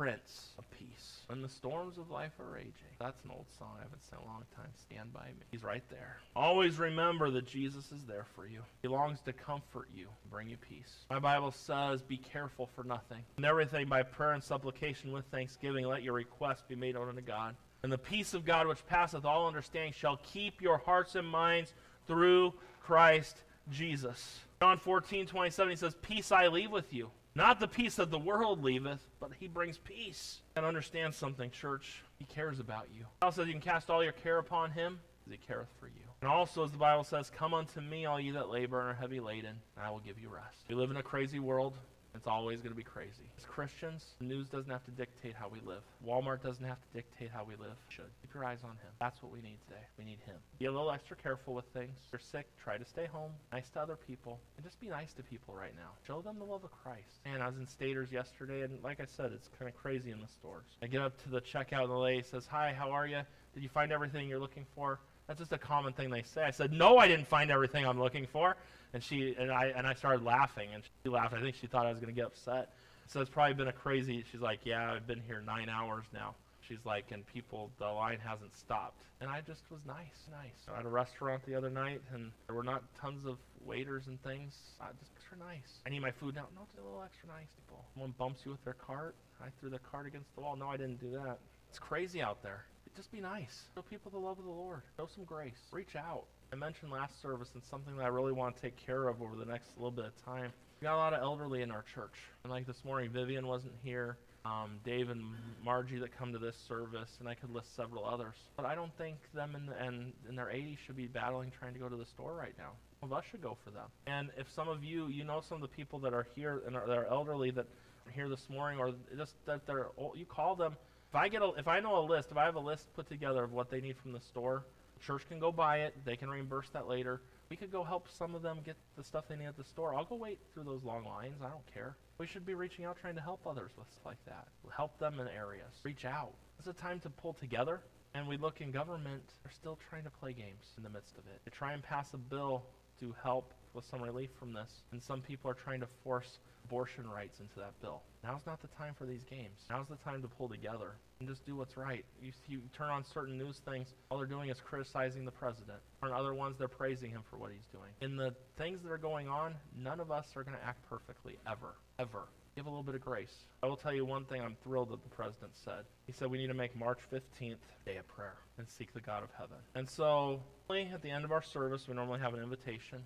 Prince 0.00 0.52
of 0.58 0.64
Peace. 0.70 1.18
When 1.26 1.42
the 1.42 1.48
storms 1.50 1.98
of 1.98 2.10
life 2.10 2.32
are 2.40 2.54
raging. 2.54 2.72
That's 2.98 3.22
an 3.22 3.32
old 3.36 3.44
song 3.58 3.72
I 3.78 3.82
haven't 3.82 4.02
sung 4.02 4.20
in 4.22 4.28
a 4.30 4.32
long 4.32 4.44
time. 4.56 4.70
Stand 4.74 5.12
by 5.12 5.26
me. 5.26 5.44
He's 5.50 5.62
right 5.62 5.82
there. 5.90 6.16
Always 6.34 6.78
remember 6.78 7.30
that 7.32 7.46
Jesus 7.46 7.92
is 7.92 8.06
there 8.06 8.24
for 8.34 8.46
you. 8.46 8.60
He 8.80 8.88
longs 8.88 9.20
to 9.26 9.34
comfort 9.34 9.88
you, 9.94 10.06
bring 10.30 10.48
you 10.48 10.56
peace. 10.56 11.04
My 11.10 11.18
Bible 11.18 11.50
says, 11.50 12.00
Be 12.00 12.16
careful 12.16 12.70
for 12.74 12.82
nothing. 12.82 13.18
And 13.36 13.44
everything 13.44 13.88
by 13.88 14.02
prayer 14.02 14.32
and 14.32 14.42
supplication 14.42 15.12
with 15.12 15.26
thanksgiving, 15.26 15.84
let 15.84 16.02
your 16.02 16.14
requests 16.14 16.64
be 16.66 16.76
made 16.76 16.94
known 16.94 17.10
unto 17.10 17.20
God. 17.20 17.54
And 17.82 17.92
the 17.92 17.98
peace 17.98 18.32
of 18.32 18.46
God, 18.46 18.66
which 18.66 18.86
passeth 18.86 19.26
all 19.26 19.46
understanding, 19.46 19.92
shall 19.92 20.18
keep 20.32 20.62
your 20.62 20.78
hearts 20.78 21.14
and 21.14 21.28
minds 21.28 21.74
through 22.06 22.54
Christ 22.80 23.36
Jesus. 23.70 24.40
John 24.62 24.78
14, 24.78 25.26
27, 25.26 25.70
he 25.70 25.76
says, 25.76 25.94
Peace 26.00 26.32
I 26.32 26.46
leave 26.46 26.70
with 26.70 26.90
you. 26.90 27.10
Not 27.34 27.60
the 27.60 27.68
peace 27.68 27.96
that 27.96 28.10
the 28.10 28.18
world 28.18 28.62
leaveth, 28.62 29.00
but 29.20 29.30
he 29.38 29.46
brings 29.46 29.78
peace. 29.78 30.40
And 30.56 30.66
understand 30.66 31.14
something, 31.14 31.50
church. 31.50 32.02
He 32.18 32.24
cares 32.24 32.58
about 32.58 32.88
you. 32.92 33.00
He 33.00 33.24
also 33.24 33.42
says 33.42 33.46
you 33.46 33.54
can 33.54 33.62
cast 33.62 33.88
all 33.88 34.02
your 34.02 34.12
care 34.12 34.38
upon 34.38 34.72
him, 34.72 34.98
because 35.24 35.40
he 35.40 35.46
careth 35.46 35.68
for 35.78 35.86
you. 35.86 35.92
And 36.22 36.30
also, 36.30 36.64
as 36.64 36.72
the 36.72 36.78
Bible 36.78 37.04
says, 37.04 37.30
Come 37.30 37.54
unto 37.54 37.80
me, 37.80 38.04
all 38.04 38.20
ye 38.20 38.30
that 38.32 38.50
labor 38.50 38.80
and 38.80 38.90
are 38.90 38.94
heavy 38.94 39.20
laden, 39.20 39.56
and 39.76 39.86
I 39.86 39.90
will 39.90 40.00
give 40.00 40.18
you 40.18 40.28
rest. 40.28 40.64
We 40.68 40.74
live 40.74 40.90
in 40.90 40.96
a 40.96 41.02
crazy 41.02 41.38
world. 41.38 41.78
It's 42.14 42.27
always 42.27 42.61
going 42.61 42.73
to 42.73 42.77
be 42.77 42.83
crazy. 42.83 43.31
As 43.38 43.44
Christians, 43.44 44.05
the 44.18 44.25
news 44.27 44.49
doesn't 44.49 44.70
have 44.70 44.85
to 44.85 44.90
dictate 44.90 45.35
how 45.35 45.49
we 45.49 45.61
live. 45.64 45.83
Walmart 46.07 46.42
doesn't 46.42 46.64
have 46.64 46.79
to 46.81 46.88
dictate 46.92 47.31
how 47.33 47.44
we 47.44 47.55
live. 47.57 47.77
Should. 47.88 48.11
Keep 48.23 48.35
your 48.35 48.44
eyes 48.44 48.59
on 48.64 48.70
him. 48.70 48.90
That's 48.99 49.23
what 49.23 49.33
we 49.33 49.40
need 49.40 49.59
today. 49.68 49.83
We 49.99 50.05
need 50.05 50.18
him. 50.27 50.37
Be 50.59 50.66
a 50.66 50.73
little 50.73 50.90
extra 50.90 51.16
careful 51.16 51.55
with 51.55 51.66
things. 51.73 51.96
If 52.07 52.12
you're 52.12 52.20
sick, 52.20 52.46
try 52.62 52.79
to 52.79 52.85
stay 52.85 53.07
home. 53.07 53.31
Nice 53.53 53.68
to 53.70 53.81
other 53.81 53.96
people. 53.96 54.40
And 54.57 54.66
just 54.66 54.81
be 54.81 54.88
nice 54.88 55.12
to 55.14 55.23
people 55.23 55.55
right 55.55 55.75
now. 55.77 55.90
Show 56.07 56.20
them 56.20 56.38
the 56.38 56.44
love 56.44 56.64
of 56.64 56.70
Christ. 56.83 57.20
And 57.25 57.42
I 57.42 57.46
was 57.46 57.57
in 57.57 57.66
Staters 57.66 58.11
yesterday, 58.11 58.62
and 58.62 58.83
like 58.83 59.01
I 59.01 59.07
said, 59.07 59.31
it's 59.33 59.49
kind 59.59 59.68
of 59.68 59.77
crazy 59.77 60.11
in 60.11 60.20
the 60.20 60.29
stores. 60.29 60.66
I 60.83 60.87
get 60.87 61.03
up 61.03 61.23
to 61.25 61.31
the 61.31 61.40
checkout, 61.40 61.83
and 61.83 61.90
the 61.90 61.94
lady 61.94 62.23
says, 62.23 62.46
Hi, 62.51 62.75
how 62.77 62.90
are 62.90 63.07
you? 63.07 63.20
Did 63.55 63.62
you 63.62 63.68
find 63.68 63.92
everything 63.92 64.29
you're 64.29 64.40
looking 64.40 64.66
for? 64.75 65.01
That's 65.30 65.38
just 65.38 65.52
a 65.52 65.58
common 65.58 65.92
thing 65.92 66.10
they 66.10 66.24
say. 66.24 66.42
I 66.42 66.50
said, 66.50 66.72
No, 66.72 66.98
I 66.98 67.06
didn't 67.06 67.28
find 67.28 67.52
everything 67.52 67.86
I'm 67.86 68.00
looking 68.00 68.26
for. 68.26 68.56
And 68.92 69.00
she 69.00 69.36
and 69.38 69.52
I 69.52 69.66
and 69.66 69.86
I 69.86 69.94
started 69.94 70.24
laughing, 70.24 70.70
and 70.74 70.82
she 71.04 71.08
laughed. 71.08 71.34
I 71.34 71.40
think 71.40 71.54
she 71.54 71.68
thought 71.68 71.86
I 71.86 71.90
was 71.90 72.00
going 72.00 72.12
to 72.12 72.20
get 72.20 72.26
upset. 72.26 72.72
So 73.06 73.20
it's 73.20 73.30
probably 73.30 73.54
been 73.54 73.68
a 73.68 73.72
crazy. 73.72 74.24
She's 74.32 74.40
like, 74.40 74.58
"Yeah, 74.64 74.92
I've 74.92 75.06
been 75.06 75.22
here 75.24 75.40
nine 75.40 75.68
hours 75.68 76.04
now." 76.12 76.34
She's 76.66 76.84
like, 76.84 77.12
and 77.12 77.24
people, 77.26 77.70
the 77.78 77.86
line 77.86 78.18
hasn't 78.24 78.56
stopped. 78.56 79.02
And 79.20 79.30
I 79.30 79.40
just 79.40 79.62
was 79.70 79.80
nice, 79.86 80.28
nice. 80.30 80.74
Had 80.76 80.84
a 80.84 80.88
restaurant 80.88 81.44
the 81.46 81.54
other 81.54 81.70
night, 81.70 82.00
and 82.12 82.30
there 82.46 82.56
were 82.56 82.64
not 82.64 82.82
tons 83.00 83.24
of 83.24 83.38
waiters 83.64 84.08
and 84.08 84.20
things. 84.22 84.54
I 84.80 84.86
just 84.98 85.10
extra 85.16 85.38
nice. 85.38 85.78
I 85.86 85.90
need 85.90 86.02
my 86.02 86.12
food 86.12 86.34
now. 86.34 86.46
No, 86.56 86.62
just 86.66 86.78
a 86.78 86.84
little 86.84 87.02
extra 87.02 87.28
nice, 87.28 87.48
people. 87.56 87.84
Someone 87.94 88.14
bumps 88.18 88.42
you 88.44 88.50
with 88.50 88.64
their 88.64 88.74
cart. 88.74 89.14
I 89.40 89.46
threw 89.60 89.70
the 89.70 89.78
cart 89.78 90.06
against 90.06 90.34
the 90.34 90.40
wall. 90.42 90.56
No, 90.56 90.68
I 90.68 90.76
didn't 90.76 91.00
do 91.00 91.10
that. 91.12 91.38
It's 91.68 91.78
crazy 91.78 92.20
out 92.20 92.42
there. 92.42 92.64
Just 92.96 93.12
be 93.12 93.20
nice. 93.20 93.62
Show 93.74 93.83
people 93.83 94.11
the 94.11 94.18
love 94.18 94.38
of 94.38 94.44
the 94.44 94.50
Lord. 94.50 94.83
Show 94.96 95.09
some 95.14 95.24
grace. 95.24 95.59
Reach 95.70 95.96
out. 95.96 96.24
I 96.53 96.57
mentioned 96.57 96.90
last 96.90 97.20
service 97.22 97.48
and 97.55 97.62
something 97.70 97.96
that 97.96 98.03
I 98.03 98.09
really 98.09 98.33
want 98.33 98.57
to 98.57 98.62
take 98.62 98.76
care 98.76 99.09
of 99.09 99.22
over 99.22 99.37
the 99.37 99.44
next 99.44 99.68
little 99.76 99.92
bit 99.92 100.07
of 100.07 100.24
time. 100.24 100.53
We 100.81 100.87
got 100.87 100.94
a 100.94 100.96
lot 100.96 101.14
of 101.14 101.22
elderly 101.22 101.62
in 101.62 101.70
our 101.70 101.85
church. 101.94 102.14
And 102.42 102.53
like 102.53 102.66
this 102.66 102.85
morning, 102.85 103.11
Vivian 103.11 103.46
wasn't 103.46 103.74
here. 103.85 104.16
Um, 104.44 104.81
Dave 104.85 105.11
and 105.11 105.22
Margie 105.62 105.98
that 105.98 106.16
come 106.16 106.33
to 106.33 106.38
this 106.38 106.57
service, 106.66 107.11
and 107.20 107.29
I 107.29 107.35
could 107.35 107.50
list 107.50 107.76
several 107.76 108.07
others. 108.07 108.35
But 108.57 108.64
I 108.64 108.74
don't 108.74 108.96
think 108.96 109.16
them 109.35 109.55
in, 109.55 109.66
the, 109.66 109.87
in, 109.87 110.12
in 110.29 110.35
their 110.35 110.46
80s 110.46 110.79
should 110.87 110.96
be 110.96 111.07
battling 111.07 111.53
trying 111.59 111.74
to 111.74 111.79
go 111.79 111.88
to 111.90 111.96
the 111.96 112.07
store 112.07 112.35
right 112.35 112.55
now. 112.57 112.70
Some 113.00 113.12
of 113.12 113.18
us 113.18 113.24
should 113.31 113.42
go 113.42 113.57
for 113.62 113.70
them. 113.70 113.87
And 114.07 114.31
if 114.38 114.46
some 114.55 114.68
of 114.68 114.83
you, 114.83 115.09
you 115.09 115.24
know 115.24 115.42
some 115.46 115.57
of 115.57 115.62
the 115.62 115.76
people 115.76 115.98
that 116.00 116.14
are 116.14 116.26
here 116.35 116.62
and 116.66 116.74
are, 116.74 116.87
that 116.87 116.96
are 116.96 117.07
elderly 117.07 117.50
that 117.50 117.66
are 118.07 118.12
here 118.12 118.31
this 118.31 118.46
morning, 118.48 118.81
or 118.81 118.92
just 119.16 119.35
that 119.44 119.66
they're, 119.66 119.88
old, 119.98 120.18
you 120.18 120.24
call 120.24 120.57
them. 120.57 120.76
If 121.11 121.16
I 121.16 121.29
get 121.29 121.42
a, 121.42 121.51
if 121.59 121.66
I 121.66 121.81
know 121.81 121.99
a 121.99 122.07
list, 122.07 122.31
if 122.31 122.37
I 122.37 122.44
have 122.44 122.55
a 122.55 122.61
list 122.61 122.87
put 122.94 123.09
together 123.09 123.42
of 123.42 123.53
what 123.53 123.68
they 123.68 123.81
need 123.81 123.96
from 123.99 124.12
the 124.12 124.20
store, 124.20 124.64
church 125.05 125.27
can 125.29 125.40
go 125.40 125.51
buy 125.51 125.79
it. 125.79 125.96
They 126.05 126.14
can 126.14 126.31
reimburse 126.31 126.68
that 126.73 126.87
later. 126.87 127.20
We 127.49 127.57
could 127.57 127.73
go 127.73 127.83
help 127.83 128.07
some 128.16 128.37
of 128.37 128.42
them 128.42 128.61
get 128.64 128.77
the 128.96 129.03
stuff 129.03 129.25
they 129.29 129.35
need 129.35 129.46
at 129.46 129.57
the 129.57 129.64
store. 129.64 129.96
I'll 129.96 130.05
go 130.05 130.14
wait 130.14 130.38
through 130.55 130.64
those 130.64 130.85
long 130.85 131.05
lines. 131.05 131.35
I 131.44 131.49
don't 131.49 131.66
care. 131.75 131.96
We 132.18 132.29
should 132.29 132.46
be 132.46 132.55
reaching 132.55 132.85
out 132.85 132.96
trying 133.01 133.16
to 133.16 133.20
help 133.20 133.40
others 133.44 133.73
with 133.77 133.88
stuff 133.90 134.07
like 134.07 134.25
that. 134.27 134.46
Help 134.77 134.96
them 135.01 135.18
in 135.18 135.27
areas. 135.27 135.73
Reach 135.83 136.05
out. 136.05 136.33
It's 136.61 136.68
a 136.68 136.73
time 136.73 137.01
to 137.01 137.11
pull 137.11 137.33
together. 137.33 137.81
And 138.14 138.29
we 138.29 138.37
look 138.37 138.61
in 138.61 138.70
government, 138.70 139.23
they're 139.42 139.53
still 139.53 139.79
trying 139.88 140.05
to 140.05 140.11
play 140.11 140.33
games 140.33 140.64
in 140.77 140.85
the 140.85 140.90
midst 140.90 141.18
of 141.18 141.27
it. 141.27 141.40
They 141.44 141.51
try 141.51 141.73
and 141.73 141.83
pass 141.83 142.14
a 142.14 142.18
bill 142.18 142.66
to 143.01 143.14
help 143.20 143.53
with 143.74 143.85
some 143.85 144.02
relief 144.02 144.30
from 144.38 144.52
this. 144.52 144.83
And 144.92 145.02
some 145.02 145.20
people 145.20 145.50
are 145.50 145.54
trying 145.54 145.80
to 145.80 145.88
force 146.04 146.38
abortion 146.64 147.09
rights 147.09 147.40
into 147.40 147.56
that 147.56 147.72
bill. 147.80 148.02
Now's 148.22 148.46
not 148.46 148.61
the 148.61 148.68
time 148.68 148.94
for 148.94 149.04
these 149.04 149.24
games. 149.24 149.59
Now's 149.68 149.88
the 149.88 149.96
time 149.96 150.22
to 150.22 150.28
pull 150.28 150.48
together 150.48 150.96
and 151.18 151.28
just 151.28 151.44
do 151.44 151.56
what's 151.56 151.76
right. 151.76 152.04
You, 152.22 152.33
you 152.48 152.61
turn 152.76 152.90
on 152.90 153.04
certain 153.04 153.37
news 153.37 153.61
things, 153.64 153.94
all 154.11 154.18
they're 154.18 154.26
doing 154.26 154.50
is 154.50 154.61
criticizing 154.61 155.24
the 155.24 155.30
president. 155.30 155.78
On 156.02 156.12
other 156.12 156.35
ones, 156.35 156.56
they're 156.59 156.68
praising 156.68 157.11
him 157.11 157.22
for 157.28 157.37
what 157.37 157.50
he's 157.50 157.66
doing. 157.72 157.90
In 158.00 158.16
the 158.16 158.35
things 158.56 158.83
that 158.83 158.90
are 158.90 158.98
going 158.98 159.28
on, 159.28 159.54
none 159.76 160.00
of 160.00 160.11
us 160.11 160.28
are 160.37 160.44
going 160.44 160.56
to 160.56 160.64
act 160.64 160.88
perfectly, 160.88 161.37
ever. 161.46 161.74
Ever. 161.98 162.28
Give 162.56 162.66
a 162.66 162.68
little 162.68 162.83
bit 162.83 162.94
of 162.94 163.00
grace. 163.00 163.46
I 163.62 163.66
will 163.66 163.76
tell 163.76 163.92
you 163.92 164.04
one 164.04 164.24
thing 164.24 164.42
I'm 164.42 164.56
thrilled 164.62 164.90
that 164.90 165.02
the 165.02 165.09
president 165.09 165.52
said. 165.54 165.85
He 166.06 166.12
said 166.12 166.30
we 166.30 166.38
need 166.38 166.48
to 166.48 166.54
make 166.54 166.76
March 166.76 166.98
15th 167.12 167.56
day 167.87 167.96
of 167.96 168.06
prayer 168.09 168.35
and 168.59 168.68
seek 168.68 168.92
the 168.92 169.00
God 169.00 169.22
of 169.22 169.30
heaven. 169.38 169.56
And 169.74 169.88
so, 169.88 170.40
at 170.70 171.02
the 171.02 171.11
end 171.11 171.24
of 171.24 171.33
our 171.33 171.42
service, 171.42 171.87
we 171.88 171.94
normally 171.94 172.20
have 172.20 172.35
an 172.35 172.42
invitation 172.42 173.02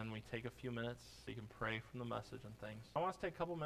and 0.00 0.12
we 0.12 0.22
take 0.32 0.44
a 0.44 0.50
few 0.50 0.70
minutes 0.70 1.00
so 1.24 1.30
you 1.30 1.36
can 1.36 1.48
pray 1.58 1.80
from 1.90 1.98
the 1.98 2.04
message 2.04 2.40
and 2.44 2.58
things. 2.60 2.82
I 2.96 3.00
want 3.00 3.14
to 3.14 3.20
take 3.20 3.34
a 3.34 3.38
couple 3.38 3.54
minutes 3.54 3.62